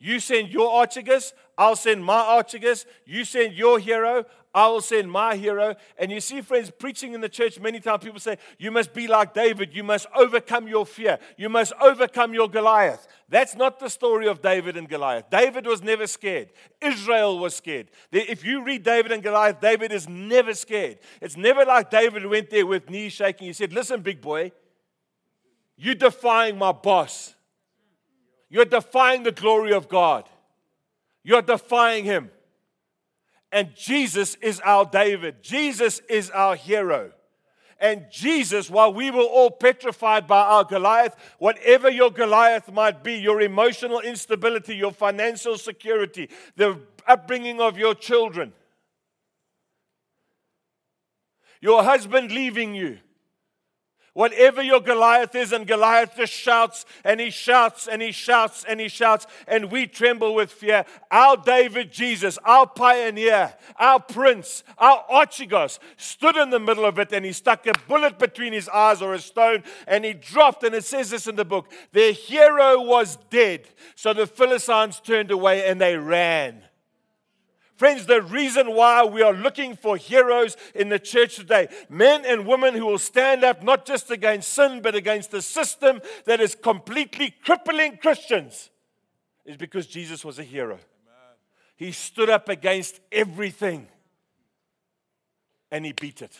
You 0.00 0.20
send 0.20 0.48
your 0.50 0.70
archegos, 0.70 1.32
I'll 1.56 1.74
send 1.74 2.04
my 2.04 2.20
archegos. 2.20 2.86
You 3.04 3.24
send 3.24 3.54
your 3.54 3.80
hero, 3.80 4.26
I 4.54 4.68
will 4.68 4.80
send 4.80 5.10
my 5.10 5.36
hero. 5.36 5.76
And 5.98 6.10
you 6.10 6.20
see, 6.20 6.40
friends, 6.40 6.70
preaching 6.70 7.12
in 7.12 7.20
the 7.20 7.28
church, 7.28 7.60
many 7.60 7.80
times 7.80 8.04
people 8.04 8.20
say, 8.20 8.38
You 8.58 8.70
must 8.70 8.94
be 8.94 9.06
like 9.06 9.34
David. 9.34 9.74
You 9.74 9.84
must 9.84 10.06
overcome 10.14 10.68
your 10.68 10.86
fear. 10.86 11.18
You 11.36 11.48
must 11.48 11.72
overcome 11.80 12.34
your 12.34 12.48
Goliath. 12.48 13.06
That's 13.28 13.54
not 13.54 13.78
the 13.78 13.90
story 13.90 14.26
of 14.26 14.40
David 14.40 14.76
and 14.76 14.88
Goliath. 14.88 15.30
David 15.30 15.66
was 15.66 15.82
never 15.82 16.06
scared, 16.06 16.50
Israel 16.80 17.38
was 17.38 17.54
scared. 17.54 17.90
If 18.10 18.44
you 18.44 18.64
read 18.64 18.82
David 18.82 19.12
and 19.12 19.22
Goliath, 19.22 19.60
David 19.60 19.92
is 19.92 20.08
never 20.08 20.54
scared. 20.54 20.98
It's 21.20 21.36
never 21.36 21.64
like 21.64 21.90
David 21.90 22.24
went 22.26 22.50
there 22.50 22.66
with 22.66 22.88
knees 22.88 23.12
shaking. 23.12 23.48
He 23.48 23.52
said, 23.52 23.72
Listen, 23.72 24.00
big 24.00 24.20
boy, 24.20 24.52
you're 25.76 25.94
defying 25.94 26.58
my 26.58 26.72
boss. 26.72 27.34
You're 28.48 28.64
defying 28.64 29.24
the 29.24 29.32
glory 29.32 29.72
of 29.72 29.88
God. 29.88 30.28
You're 31.22 31.42
defying 31.42 32.04
him. 32.04 32.30
And 33.50 33.74
Jesus 33.74 34.34
is 34.36 34.60
our 34.60 34.84
David. 34.84 35.42
Jesus 35.42 36.00
is 36.08 36.30
our 36.30 36.54
hero. 36.54 37.12
And 37.80 38.06
Jesus, 38.10 38.68
while 38.68 38.92
we 38.92 39.10
were 39.10 39.22
all 39.22 39.50
petrified 39.50 40.26
by 40.26 40.40
our 40.40 40.64
Goliath, 40.64 41.14
whatever 41.38 41.88
your 41.88 42.10
Goliath 42.10 42.72
might 42.72 43.04
be, 43.04 43.14
your 43.14 43.40
emotional 43.40 44.00
instability, 44.00 44.74
your 44.76 44.92
financial 44.92 45.56
security, 45.56 46.28
the 46.56 46.80
upbringing 47.06 47.60
of 47.60 47.78
your 47.78 47.94
children, 47.94 48.52
your 51.60 51.84
husband 51.84 52.32
leaving 52.32 52.74
you, 52.74 52.98
Whatever 54.14 54.62
your 54.62 54.80
Goliath 54.80 55.34
is, 55.34 55.52
and 55.52 55.66
Goliath 55.66 56.16
just 56.16 56.32
shouts 56.32 56.84
and 57.04 57.20
he 57.20 57.30
shouts 57.30 57.86
and 57.86 58.02
he 58.02 58.10
shouts 58.12 58.64
and 58.64 58.80
he 58.80 58.88
shouts, 58.88 59.26
and 59.46 59.70
we 59.70 59.86
tremble 59.86 60.34
with 60.34 60.50
fear. 60.50 60.84
Our 61.10 61.36
David 61.36 61.92
Jesus, 61.92 62.38
our 62.44 62.66
pioneer, 62.66 63.54
our 63.76 64.00
prince, 64.00 64.64
our 64.78 65.04
archegos, 65.10 65.78
stood 65.96 66.36
in 66.36 66.50
the 66.50 66.58
middle 66.58 66.84
of 66.84 66.98
it 66.98 67.12
and 67.12 67.24
he 67.24 67.32
stuck 67.32 67.66
a 67.66 67.72
bullet 67.86 68.18
between 68.18 68.52
his 68.52 68.68
eyes 68.68 69.02
or 69.02 69.14
a 69.14 69.18
stone 69.18 69.62
and 69.86 70.04
he 70.04 70.14
dropped. 70.14 70.64
And 70.64 70.74
it 70.74 70.84
says 70.84 71.10
this 71.10 71.26
in 71.26 71.36
the 71.36 71.44
book 71.44 71.70
their 71.92 72.12
hero 72.12 72.80
was 72.82 73.16
dead. 73.30 73.68
So 73.94 74.12
the 74.12 74.26
Philistines 74.26 75.00
turned 75.00 75.30
away 75.30 75.68
and 75.68 75.80
they 75.80 75.96
ran. 75.96 76.67
Friends, 77.78 78.06
the 78.06 78.20
reason 78.20 78.74
why 78.74 79.04
we 79.04 79.22
are 79.22 79.32
looking 79.32 79.76
for 79.76 79.96
heroes 79.96 80.56
in 80.74 80.88
the 80.88 80.98
church 80.98 81.36
today, 81.36 81.68
men 81.88 82.24
and 82.26 82.44
women 82.44 82.74
who 82.74 82.84
will 82.84 82.98
stand 82.98 83.44
up 83.44 83.62
not 83.62 83.86
just 83.86 84.10
against 84.10 84.52
sin, 84.52 84.80
but 84.82 84.96
against 84.96 85.30
the 85.30 85.40
system 85.40 86.00
that 86.24 86.40
is 86.40 86.56
completely 86.56 87.32
crippling 87.44 87.96
Christians, 87.98 88.70
is 89.44 89.56
because 89.56 89.86
Jesus 89.86 90.24
was 90.24 90.40
a 90.40 90.42
hero. 90.42 90.74
Amen. 90.74 91.36
He 91.76 91.92
stood 91.92 92.28
up 92.28 92.48
against 92.48 92.98
everything 93.12 93.86
and 95.70 95.86
he 95.86 95.92
beat 95.92 96.20
it. 96.20 96.36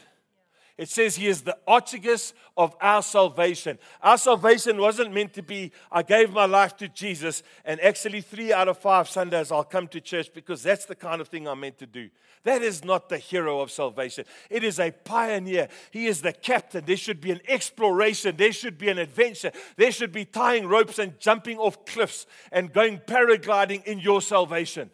It 0.79 0.89
says 0.89 1.17
he 1.17 1.27
is 1.27 1.43
the 1.43 1.59
archegos 1.67 2.33
of 2.57 2.77
our 2.81 3.03
salvation. 3.03 3.81
Our 4.01 4.17
salvation 4.17 4.79
wasn't 4.79 5.13
meant 5.13 5.35
to 5.35 5.43
be, 5.43 5.73
I 5.91 6.05
gave 6.05 6.33
my 6.33 6.45
life 6.45 6.77
to 6.77 6.87
Jesus, 6.87 7.43
and 7.65 7.81
actually, 7.81 8.21
three 8.21 8.53
out 8.53 8.69
of 8.69 8.79
five 8.79 9.09
Sundays 9.09 9.51
I'll 9.51 9.65
come 9.65 9.89
to 9.89 10.01
church 10.01 10.33
because 10.33 10.63
that's 10.63 10.85
the 10.85 10.95
kind 10.95 11.21
of 11.21 11.27
thing 11.27 11.49
I'm 11.49 11.59
meant 11.59 11.79
to 11.79 11.87
do. 11.87 12.11
That 12.45 12.63
is 12.63 12.85
not 12.85 13.09
the 13.09 13.19
hero 13.19 13.61
of 13.61 13.73
salvation. 13.73 14.25
It 14.51 14.63
is 14.63 14.79
a 14.79 14.93
pioneer. 14.93 15.69
He 15.91 16.07
is 16.07 16.23
the 16.23 16.33
captain. 16.33 16.85
There 16.85 16.97
should 16.97 17.21
be 17.21 17.33
an 17.33 17.41
exploration. 17.49 18.37
There 18.37 18.53
should 18.53 18.79
be 18.79 18.89
an 18.89 18.99
adventure. 18.99 19.51
There 19.77 19.91
should 19.91 20.13
be 20.13 20.25
tying 20.25 20.69
ropes 20.69 21.01
and 21.01 21.19
jumping 21.19 21.59
off 21.59 21.85
cliffs 21.87 22.25
and 22.53 22.73
going 22.73 22.99
paragliding 22.99 23.83
in 23.85 23.99
your 23.99 24.23
salvation. 24.23 24.91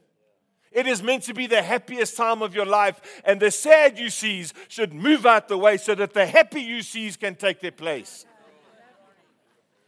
It 0.74 0.88
is 0.88 1.02
meant 1.02 1.22
to 1.24 1.34
be 1.34 1.46
the 1.46 1.62
happiest 1.62 2.16
time 2.16 2.42
of 2.42 2.54
your 2.54 2.66
life, 2.66 3.00
and 3.24 3.38
the 3.38 3.52
sad 3.52 3.96
you 3.96 4.10
sees 4.10 4.52
should 4.68 4.92
move 4.92 5.24
out 5.24 5.46
the 5.46 5.56
way 5.56 5.76
so 5.76 5.94
that 5.94 6.12
the 6.12 6.26
happy 6.26 6.60
you 6.60 6.82
sees 6.82 7.16
can 7.16 7.36
take 7.36 7.60
their 7.60 7.70
place. 7.70 8.26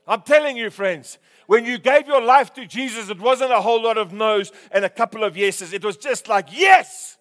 I'm 0.07 0.23
telling 0.23 0.57
you, 0.57 0.71
friends, 0.71 1.19
when 1.49 1.65
you 1.65 1.79
gave 1.79 2.07
your 2.07 2.23
life 2.23 2.55
to 2.55 2.67
Jesus, 2.67 3.11
it 3.11 3.21
wasn't 3.21 3.53
a 3.53 3.61
whole 3.61 3.83
lot 3.83 3.99
of 3.99 4.13
no's 4.13 4.53
and 4.71 4.85
a 4.85 4.89
couple 4.89 5.25
of 5.25 5.37
yeses. 5.37 5.73
It 5.73 5.85
was 5.85 5.97
just 5.97 6.29
like, 6.29 6.49
yes! 6.53 7.19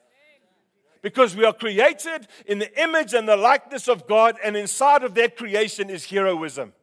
Because 1.02 1.36
we 1.36 1.46
are 1.46 1.54
created 1.54 2.28
in 2.46 2.60
the 2.60 2.82
image 2.82 3.14
and 3.16 3.28
the 3.28 3.38
likeness 3.38 3.88
of 3.88 4.08
God, 4.08 4.38
and 4.44 4.56
inside 4.56 5.04
of 5.04 5.16
that 5.16 5.38
creation 5.38 5.90
is 5.90 6.06
heroism. 6.06 6.74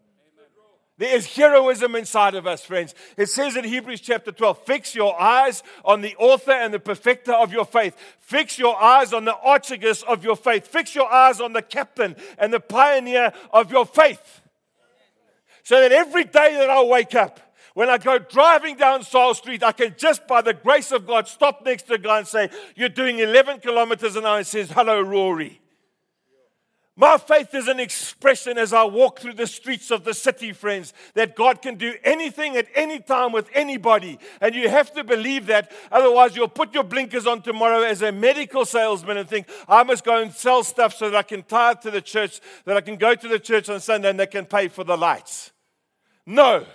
There 0.99 1.17
is 1.17 1.27
heroism 1.27 1.97
inside 1.97 2.35
of 2.35 2.47
us, 2.47 2.65
friends. 2.65 2.95
It 3.17 3.29
says 3.29 3.57
in 3.57 3.65
Hebrews 3.65 4.01
chapter 4.01 4.31
12 4.31 4.65
fix 4.67 4.95
your 4.95 5.19
eyes 5.21 5.63
on 5.85 6.03
the 6.03 6.15
author 6.17 6.53
and 6.53 6.73
the 6.73 6.79
perfecter 6.79 7.33
of 7.33 7.53
your 7.53 7.65
faith. 7.65 7.97
Fix 8.21 8.59
your 8.59 8.81
eyes 8.81 9.13
on 9.13 9.25
the 9.25 9.33
archegos 9.33 10.05
of 10.05 10.23
your 10.23 10.37
faith. 10.37 10.67
Fix 10.67 10.95
your 10.95 11.11
eyes 11.11 11.41
on 11.41 11.55
the 11.55 11.63
captain 11.63 12.15
and 12.37 12.53
the 12.53 12.61
pioneer 12.61 13.33
of 13.53 13.73
your 13.73 13.87
faith. 13.87 14.43
So 15.65 15.81
that 15.81 15.93
every 15.93 16.25
day 16.25 16.57
that 16.59 16.69
I 16.69 16.83
wake 16.83 17.15
up, 17.15 17.41
when 17.75 17.89
I 17.89 17.97
go 17.97 18.19
driving 18.19 18.77
down 18.77 19.03
Saul 19.03 19.33
Street, 19.33 19.63
I 19.63 19.73
can 19.73 19.95
just 19.97 20.27
by 20.27 20.43
the 20.43 20.53
grace 20.53 20.93
of 20.93 21.07
God 21.07 21.27
stop 21.27 21.65
next 21.65 21.85
to 21.85 21.95
a 21.95 21.99
guy 21.99 22.19
and 22.19 22.29
say, 22.29 22.51
You're 22.77 22.91
doing 22.91 23.19
11 23.19 23.61
kilometers 23.61 24.15
an 24.17 24.27
hour. 24.27 24.39
And 24.39 24.47
says, 24.47 24.71
Hello, 24.71 25.01
Rory. 25.01 25.62
My 26.95 27.17
faith 27.17 27.55
is 27.55 27.69
an 27.69 27.81
expression 27.81 28.59
as 28.59 28.75
I 28.75 28.85
walk 28.85 29.19
through 29.19 29.33
the 29.33 29.47
streets 29.47 29.91
of 29.91 30.05
the 30.05 30.13
city, 30.13 30.53
friends, 30.53 30.93
that 31.15 31.35
God 31.35 31.63
can 31.63 31.77
do 31.77 31.95
anything 32.05 32.55
at 32.57 32.69
any 32.75 33.01
time 33.01 33.33
with 33.33 33.49
anybody. 33.55 34.19
And 34.43 34.55
you 34.55 34.69
have 34.69 34.93
to 34.93 35.03
believe 35.03 35.47
that. 35.47 35.73
Otherwise, 35.91 36.37
you'll 36.37 36.49
put 36.49 36.75
your 36.75 36.85
blinkers 36.85 37.27
on 37.27 37.41
tomorrow 37.41 37.81
as 37.81 38.03
a 38.03 38.13
medical 38.13 38.67
salesman 38.67 39.17
and 39.17 39.27
think, 39.27 39.49
I 39.67 39.85
must 39.85 40.05
go 40.05 40.21
and 40.21 40.33
sell 40.33 40.63
stuff 40.63 40.95
so 40.95 41.09
that 41.09 41.17
I 41.17 41.23
can 41.23 41.43
tithe 41.45 41.81
to 41.81 41.91
the 41.91 42.03
church, 42.03 42.41
that 42.67 42.77
I 42.77 42.83
can 42.83 42.97
go 42.97 43.15
to 43.15 43.29
the 43.29 43.39
church 43.39 43.71
on 43.71 43.81
Sunday 43.81 44.11
and 44.11 44.21
they 44.21 44.27
can 44.27 44.45
pay 44.45 44.69
for 44.69 44.85
the 44.85 44.97
lights. 44.97 45.51
No. 46.27 46.67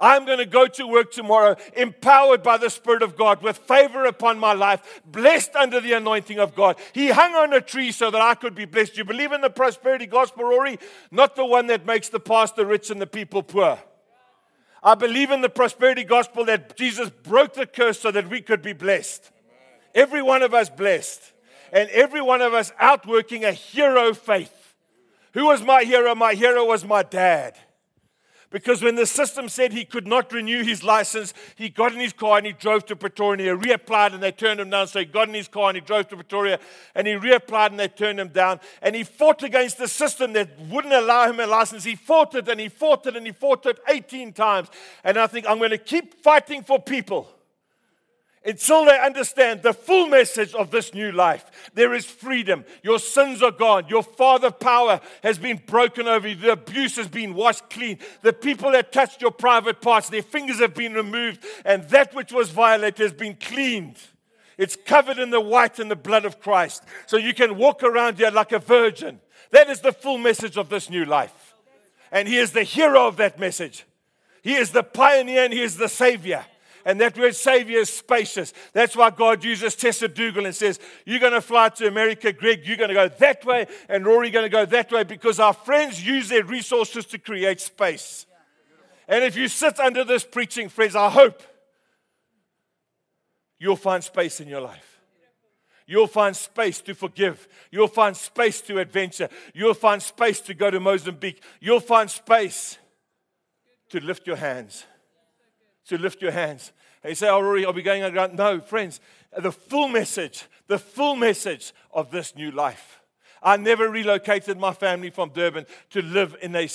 I'm 0.00 0.24
going 0.24 0.38
to 0.38 0.46
go 0.46 0.66
to 0.66 0.86
work 0.86 1.12
tomorrow 1.12 1.56
empowered 1.76 2.42
by 2.42 2.58
the 2.58 2.70
Spirit 2.70 3.02
of 3.02 3.16
God 3.16 3.42
with 3.42 3.58
favor 3.58 4.04
upon 4.04 4.38
my 4.38 4.52
life, 4.52 5.02
blessed 5.04 5.54
under 5.54 5.80
the 5.80 5.92
anointing 5.92 6.38
of 6.38 6.54
God. 6.54 6.76
He 6.92 7.08
hung 7.08 7.34
on 7.34 7.52
a 7.52 7.60
tree 7.60 7.92
so 7.92 8.10
that 8.10 8.20
I 8.20 8.34
could 8.34 8.54
be 8.54 8.64
blessed. 8.64 8.96
You 8.96 9.04
believe 9.04 9.32
in 9.32 9.40
the 9.40 9.50
prosperity 9.50 10.06
gospel, 10.06 10.44
Rory? 10.44 10.78
Not 11.10 11.36
the 11.36 11.44
one 11.44 11.66
that 11.68 11.86
makes 11.86 12.08
the 12.08 12.20
pastor 12.20 12.66
rich 12.66 12.90
and 12.90 13.00
the 13.00 13.06
people 13.06 13.42
poor. 13.42 13.78
I 14.82 14.96
believe 14.96 15.30
in 15.30 15.42
the 15.42 15.48
prosperity 15.48 16.02
gospel 16.04 16.44
that 16.46 16.76
Jesus 16.76 17.10
broke 17.10 17.54
the 17.54 17.66
curse 17.66 18.00
so 18.00 18.10
that 18.10 18.28
we 18.28 18.40
could 18.40 18.62
be 18.62 18.72
blessed. 18.72 19.30
Every 19.94 20.22
one 20.22 20.42
of 20.42 20.54
us 20.54 20.68
blessed. 20.68 21.32
And 21.72 21.88
every 21.90 22.20
one 22.20 22.42
of 22.42 22.52
us 22.52 22.72
outworking 22.78 23.44
a 23.44 23.52
hero 23.52 24.12
faith. 24.12 24.74
Who 25.32 25.46
was 25.46 25.62
my 25.62 25.84
hero? 25.84 26.14
My 26.14 26.34
hero 26.34 26.66
was 26.66 26.84
my 26.84 27.02
dad. 27.02 27.56
Because 28.52 28.82
when 28.82 28.96
the 28.96 29.06
system 29.06 29.48
said 29.48 29.72
he 29.72 29.84
could 29.84 30.06
not 30.06 30.32
renew 30.32 30.62
his 30.62 30.84
license, 30.84 31.32
he 31.56 31.70
got 31.70 31.92
in 31.92 31.98
his 31.98 32.12
car 32.12 32.36
and 32.36 32.46
he 32.46 32.52
drove 32.52 32.84
to 32.86 32.96
Pretoria 32.96 33.56
he 33.56 33.68
reapplied 33.68 34.12
and 34.12 34.22
they 34.22 34.30
turned 34.30 34.60
him 34.60 34.70
down. 34.70 34.86
So 34.86 34.98
he 34.98 35.06
got 35.06 35.28
in 35.28 35.34
his 35.34 35.48
car 35.48 35.70
and 35.70 35.76
he 35.76 35.80
drove 35.80 36.08
to 36.08 36.16
Pretoria 36.16 36.60
and 36.94 37.06
he 37.06 37.14
reapplied 37.14 37.70
and 37.70 37.80
they 37.80 37.88
turned 37.88 38.20
him 38.20 38.28
down. 38.28 38.60
And 38.82 38.94
he 38.94 39.04
fought 39.04 39.42
against 39.42 39.78
the 39.78 39.88
system 39.88 40.34
that 40.34 40.58
wouldn't 40.68 40.92
allow 40.92 41.28
him 41.28 41.40
a 41.40 41.46
license. 41.46 41.84
He 41.84 41.96
fought 41.96 42.34
it 42.34 42.48
and 42.48 42.60
he 42.60 42.68
fought 42.68 43.06
it 43.06 43.16
and 43.16 43.26
he 43.26 43.32
fought 43.32 43.64
it 43.66 43.78
18 43.88 44.32
times. 44.32 44.68
And 45.02 45.18
I 45.18 45.26
think 45.26 45.46
I'm 45.48 45.58
going 45.58 45.70
to 45.70 45.78
keep 45.78 46.22
fighting 46.22 46.62
for 46.62 46.78
people 46.78 47.28
until 48.44 48.84
they 48.84 48.98
understand 48.98 49.62
the 49.62 49.72
full 49.72 50.08
message 50.08 50.54
of 50.54 50.70
this 50.70 50.92
new 50.92 51.12
life. 51.12 51.70
There 51.74 51.94
is 51.94 52.04
freedom. 52.04 52.64
Your 52.82 52.98
sins 52.98 53.42
are 53.42 53.52
gone. 53.52 53.86
Your 53.88 54.02
father 54.02 54.50
power 54.50 55.00
has 55.22 55.38
been 55.38 55.60
broken 55.66 56.08
over 56.08 56.26
you. 56.28 56.34
The 56.34 56.52
abuse 56.52 56.96
has 56.96 57.08
been 57.08 57.34
washed 57.34 57.70
clean. 57.70 57.98
The 58.22 58.32
people 58.32 58.72
that 58.72 58.92
touched 58.92 59.22
your 59.22 59.30
private 59.30 59.80
parts, 59.80 60.08
their 60.08 60.22
fingers 60.22 60.60
have 60.60 60.74
been 60.74 60.94
removed, 60.94 61.44
and 61.64 61.84
that 61.90 62.14
which 62.14 62.32
was 62.32 62.50
violated 62.50 63.00
has 63.00 63.12
been 63.12 63.34
cleaned. 63.34 63.96
It's 64.58 64.76
covered 64.76 65.18
in 65.18 65.30
the 65.30 65.40
white 65.40 65.78
and 65.78 65.90
the 65.90 65.96
blood 65.96 66.24
of 66.24 66.40
Christ. 66.40 66.84
So 67.06 67.16
you 67.16 67.34
can 67.34 67.56
walk 67.56 67.82
around 67.82 68.18
here 68.18 68.30
like 68.30 68.52
a 68.52 68.58
virgin. 68.58 69.20
That 69.50 69.68
is 69.68 69.80
the 69.80 69.92
full 69.92 70.18
message 70.18 70.56
of 70.56 70.68
this 70.68 70.90
new 70.90 71.04
life. 71.04 71.54
And 72.10 72.28
he 72.28 72.36
is 72.36 72.52
the 72.52 72.62
hero 72.62 73.06
of 73.06 73.16
that 73.16 73.38
message. 73.38 73.84
He 74.42 74.54
is 74.54 74.70
the 74.70 74.82
pioneer 74.82 75.44
and 75.44 75.52
he 75.52 75.62
is 75.62 75.76
the 75.76 75.88
savior. 75.88 76.44
And 76.84 77.00
that 77.00 77.16
word 77.16 77.34
savior 77.34 77.78
is 77.78 77.90
spacious. 77.90 78.52
That's 78.72 78.96
why 78.96 79.10
God 79.10 79.44
uses 79.44 79.74
Tessa 79.76 80.08
Dougal 80.08 80.46
and 80.46 80.54
says, 80.54 80.80
You're 81.04 81.20
going 81.20 81.32
to 81.32 81.40
fly 81.40 81.68
to 81.70 81.86
America, 81.86 82.32
Greg, 82.32 82.62
you're 82.64 82.76
going 82.76 82.88
to 82.88 82.94
go 82.94 83.08
that 83.08 83.44
way, 83.44 83.66
and 83.88 84.04
Rory 84.04 84.30
going 84.30 84.44
to 84.44 84.48
go 84.48 84.64
that 84.64 84.90
way, 84.90 85.04
because 85.04 85.38
our 85.38 85.52
friends 85.52 86.04
use 86.04 86.28
their 86.28 86.44
resources 86.44 87.06
to 87.06 87.18
create 87.18 87.60
space. 87.60 88.26
And 89.08 89.24
if 89.24 89.36
you 89.36 89.48
sit 89.48 89.78
under 89.78 90.04
this 90.04 90.24
preaching, 90.24 90.68
friends, 90.68 90.96
I 90.96 91.10
hope 91.10 91.42
you'll 93.58 93.76
find 93.76 94.02
space 94.02 94.40
in 94.40 94.48
your 94.48 94.60
life. 94.60 95.00
You'll 95.86 96.06
find 96.06 96.34
space 96.34 96.80
to 96.82 96.94
forgive. 96.94 97.46
You'll 97.70 97.88
find 97.88 98.16
space 98.16 98.60
to 98.62 98.78
adventure. 98.78 99.28
You'll 99.52 99.74
find 99.74 100.00
space 100.00 100.40
to 100.42 100.54
go 100.54 100.70
to 100.70 100.80
Mozambique. 100.80 101.42
You'll 101.60 101.80
find 101.80 102.10
space 102.10 102.78
to 103.90 104.00
lift 104.00 104.26
your 104.26 104.36
hands 104.36 104.86
to 105.86 105.98
lift 105.98 106.22
your 106.22 106.32
hands. 106.32 106.72
And 107.02 107.10
you 107.10 107.14
say, 107.14 107.28
oh, 107.28 107.40
Rory, 107.40 107.66
I'll 107.66 107.72
be 107.72 107.82
going 107.82 108.02
around. 108.02 108.36
No, 108.36 108.60
friends, 108.60 109.00
the 109.36 109.52
full 109.52 109.88
message, 109.88 110.46
the 110.68 110.78
full 110.78 111.16
message 111.16 111.72
of 111.92 112.10
this 112.10 112.36
new 112.36 112.50
life. 112.50 113.00
I 113.42 113.56
never 113.56 113.88
relocated 113.88 114.58
my 114.58 114.72
family 114.72 115.10
from 115.10 115.30
Durban 115.30 115.66
to 115.90 116.02
live 116.02 116.36
in 116.40 116.54
a, 116.54 116.68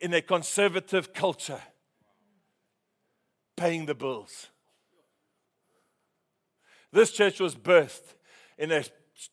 in 0.00 0.12
a 0.12 0.20
conservative 0.20 1.14
culture, 1.14 1.60
paying 3.56 3.86
the 3.86 3.94
bills. 3.94 4.48
This 6.92 7.12
church 7.12 7.40
was 7.40 7.54
birthed 7.54 8.14
in 8.58 8.72
a 8.72 8.84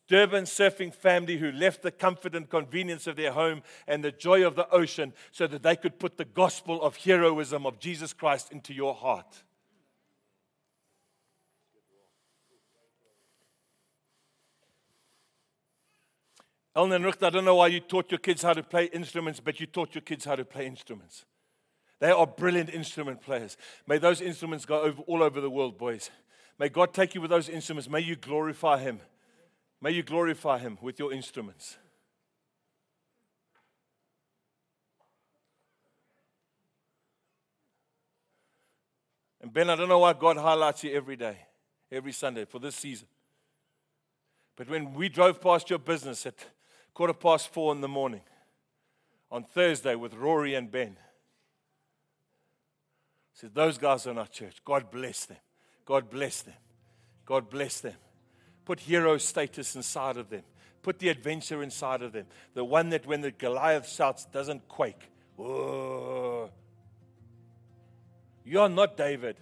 Durban 0.08 0.44
surfing 0.44 0.94
family 0.94 1.36
who 1.36 1.52
left 1.52 1.82
the 1.82 1.90
comfort 1.90 2.34
and 2.34 2.48
convenience 2.48 3.06
of 3.06 3.16
their 3.16 3.32
home 3.32 3.62
and 3.86 4.02
the 4.02 4.12
joy 4.12 4.46
of 4.46 4.54
the 4.54 4.68
ocean 4.70 5.12
so 5.30 5.46
that 5.46 5.62
they 5.62 5.76
could 5.76 5.98
put 5.98 6.16
the 6.16 6.24
gospel 6.24 6.82
of 6.82 6.96
heroism 6.96 7.66
of 7.66 7.78
Jesus 7.78 8.12
Christ 8.12 8.50
into 8.50 8.72
your 8.72 8.94
heart. 8.94 9.42
Elna 16.76 16.96
and 16.96 17.06
I 17.06 17.30
don't 17.30 17.44
know 17.44 17.54
why 17.54 17.68
you 17.68 17.78
taught 17.78 18.10
your 18.10 18.18
kids 18.18 18.42
how 18.42 18.52
to 18.52 18.62
play 18.62 18.86
instruments, 18.86 19.38
but 19.38 19.60
you 19.60 19.66
taught 19.66 19.94
your 19.94 20.02
kids 20.02 20.24
how 20.24 20.34
to 20.34 20.44
play 20.44 20.66
instruments. 20.66 21.24
They 22.00 22.10
are 22.10 22.26
brilliant 22.26 22.70
instrument 22.70 23.22
players. 23.22 23.56
May 23.86 23.98
those 23.98 24.20
instruments 24.20 24.64
go 24.64 24.80
over, 24.80 25.00
all 25.02 25.22
over 25.22 25.40
the 25.40 25.50
world, 25.50 25.78
boys. 25.78 26.10
May 26.58 26.68
God 26.68 26.92
take 26.92 27.14
you 27.14 27.20
with 27.20 27.30
those 27.30 27.48
instruments. 27.48 27.88
May 27.88 28.00
you 28.00 28.16
glorify 28.16 28.78
Him. 28.78 29.00
May 29.84 29.90
you 29.90 30.02
glorify 30.02 30.60
him 30.60 30.78
with 30.80 30.98
your 30.98 31.12
instruments. 31.12 31.76
And 39.42 39.52
Ben, 39.52 39.68
I 39.68 39.76
don't 39.76 39.90
know 39.90 39.98
why 39.98 40.14
God 40.14 40.38
highlights 40.38 40.84
you 40.84 40.94
every 40.94 41.16
day, 41.16 41.36
every 41.92 42.12
Sunday 42.12 42.46
for 42.46 42.58
this 42.58 42.76
season. 42.76 43.08
But 44.56 44.70
when 44.70 44.94
we 44.94 45.10
drove 45.10 45.38
past 45.42 45.68
your 45.68 45.78
business 45.78 46.24
at 46.24 46.36
quarter 46.94 47.12
past 47.12 47.52
four 47.52 47.70
in 47.74 47.82
the 47.82 47.86
morning 47.86 48.22
on 49.30 49.44
Thursday 49.44 49.94
with 49.96 50.14
Rory 50.14 50.54
and 50.54 50.70
Ben, 50.70 50.96
said, 53.34 53.54
Those 53.54 53.76
guys 53.76 54.06
are 54.06 54.12
in 54.12 54.18
our 54.18 54.28
church. 54.28 54.64
God 54.64 54.90
bless 54.90 55.26
them. 55.26 55.36
God 55.84 56.08
bless 56.08 56.40
them. 56.40 56.54
God 57.26 57.50
bless 57.50 57.80
them. 57.80 57.96
Put 58.64 58.80
hero 58.80 59.18
status 59.18 59.76
inside 59.76 60.16
of 60.16 60.30
them. 60.30 60.42
Put 60.82 60.98
the 60.98 61.08
adventure 61.08 61.62
inside 61.62 62.02
of 62.02 62.12
them. 62.12 62.26
The 62.54 62.64
one 62.64 62.90
that 62.90 63.06
when 63.06 63.20
the 63.20 63.30
Goliath 63.30 63.88
shouts 63.88 64.26
doesn't 64.26 64.68
quake. 64.68 65.10
You're 65.36 66.50
not 68.68 68.96
David. 68.96 69.36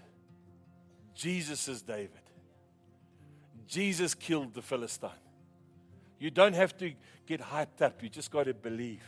Jesus 1.15 1.69
is 1.69 1.83
David. 1.83 2.11
Jesus 3.67 4.15
killed 4.15 4.55
the 4.55 4.63
Philistine. 4.63 5.11
You 6.19 6.31
don't 6.31 6.55
have 6.55 6.77
to 6.79 6.93
get 7.27 7.41
hyped 7.41 7.83
up. 7.83 8.03
You 8.03 8.09
just 8.09 8.31
got 8.31 8.45
to 8.45 8.55
believe. 8.55 9.03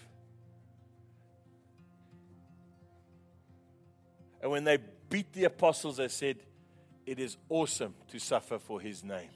And 4.43 4.51
when 4.51 4.65
they 4.65 4.79
beat 5.09 5.33
the 5.33 5.45
apostles, 5.45 5.99
they 5.99 6.09
said, 6.09 6.39
It 7.07 7.19
is 7.19 7.37
awesome 7.49 7.95
to 8.09 8.19
suffer 8.19 8.59
for 8.59 8.81
his 8.81 9.05
name. 9.05 9.31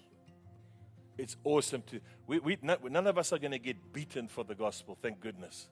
It's 1.18 1.36
awesome 1.42 1.82
to. 1.88 2.00
We, 2.28 2.38
we, 2.38 2.58
none 2.62 3.06
of 3.08 3.18
us 3.18 3.32
are 3.32 3.38
going 3.38 3.50
to 3.50 3.58
get 3.58 3.92
beaten 3.92 4.28
for 4.28 4.44
the 4.44 4.54
gospel, 4.54 4.96
thank 5.02 5.20
goodness. 5.20 5.68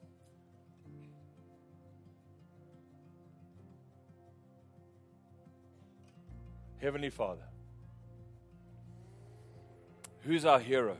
Heavenly 6.78 7.10
Father, 7.10 7.44
who's 10.22 10.44
our 10.44 10.58
hero? 10.58 10.96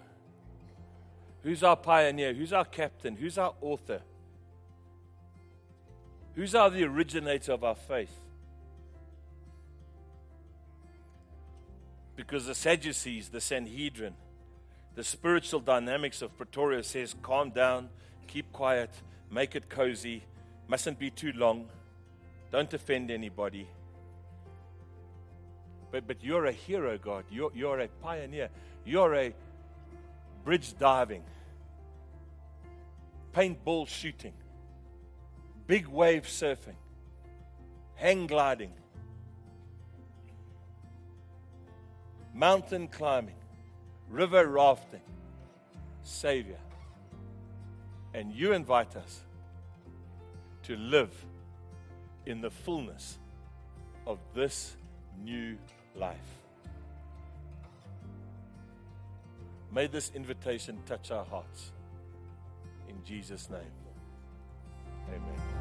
Who's 1.42 1.62
our 1.62 1.76
pioneer? 1.76 2.32
Who's 2.32 2.52
our 2.52 2.64
captain? 2.64 3.14
Who's 3.16 3.38
our 3.38 3.54
author? 3.60 4.00
Who's 6.34 6.54
our 6.54 6.70
the 6.70 6.84
originator 6.84 7.52
of 7.52 7.62
our 7.62 7.74
faith? 7.74 8.14
Because 12.14 12.46
the 12.46 12.54
Sadducees, 12.54 13.28
the 13.28 13.40
Sanhedrin, 13.40 14.14
the 14.96 15.04
spiritual 15.04 15.60
dynamics 15.60 16.22
of 16.22 16.36
Pretoria 16.36 16.82
says 16.82 17.14
calm 17.22 17.50
down, 17.50 17.88
keep 18.26 18.52
quiet, 18.52 18.90
make 19.30 19.54
it 19.54 19.68
cozy, 19.68 20.24
mustn't 20.66 20.98
be 20.98 21.10
too 21.10 21.32
long, 21.36 21.68
don't 22.50 22.72
offend 22.74 23.10
anybody. 23.10 23.68
But, 25.92 26.08
but 26.08 26.24
you're 26.24 26.46
a 26.46 26.52
hero, 26.52 26.98
God. 26.98 27.24
You're, 27.30 27.52
you're 27.54 27.78
a 27.78 27.88
pioneer. 27.88 28.48
You're 28.84 29.14
a 29.14 29.34
bridge 30.44 30.76
diving 30.78 31.22
paintball 33.36 33.86
shooting, 33.86 34.32
big 35.66 35.86
wave 35.86 36.22
surfing, 36.22 36.78
hang 37.94 38.26
gliding, 38.26 38.72
mountain 42.32 42.88
climbing, 42.88 43.34
river 44.10 44.46
rafting, 44.46 45.00
Savior. 46.02 46.58
And 48.14 48.32
you 48.32 48.52
invite 48.52 48.96
us 48.96 49.22
to 50.64 50.76
live 50.76 51.24
in 52.24 52.40
the 52.40 52.50
fullness 52.50 53.18
of 54.06 54.18
this 54.34 54.76
new 55.22 55.56
life. 55.94 56.16
May 59.72 59.86
this 59.86 60.10
invitation 60.14 60.78
touch 60.86 61.10
our 61.10 61.24
hearts. 61.24 61.72
In 62.88 62.96
Jesus' 63.04 63.50
name, 63.50 63.60
amen. 65.08 65.55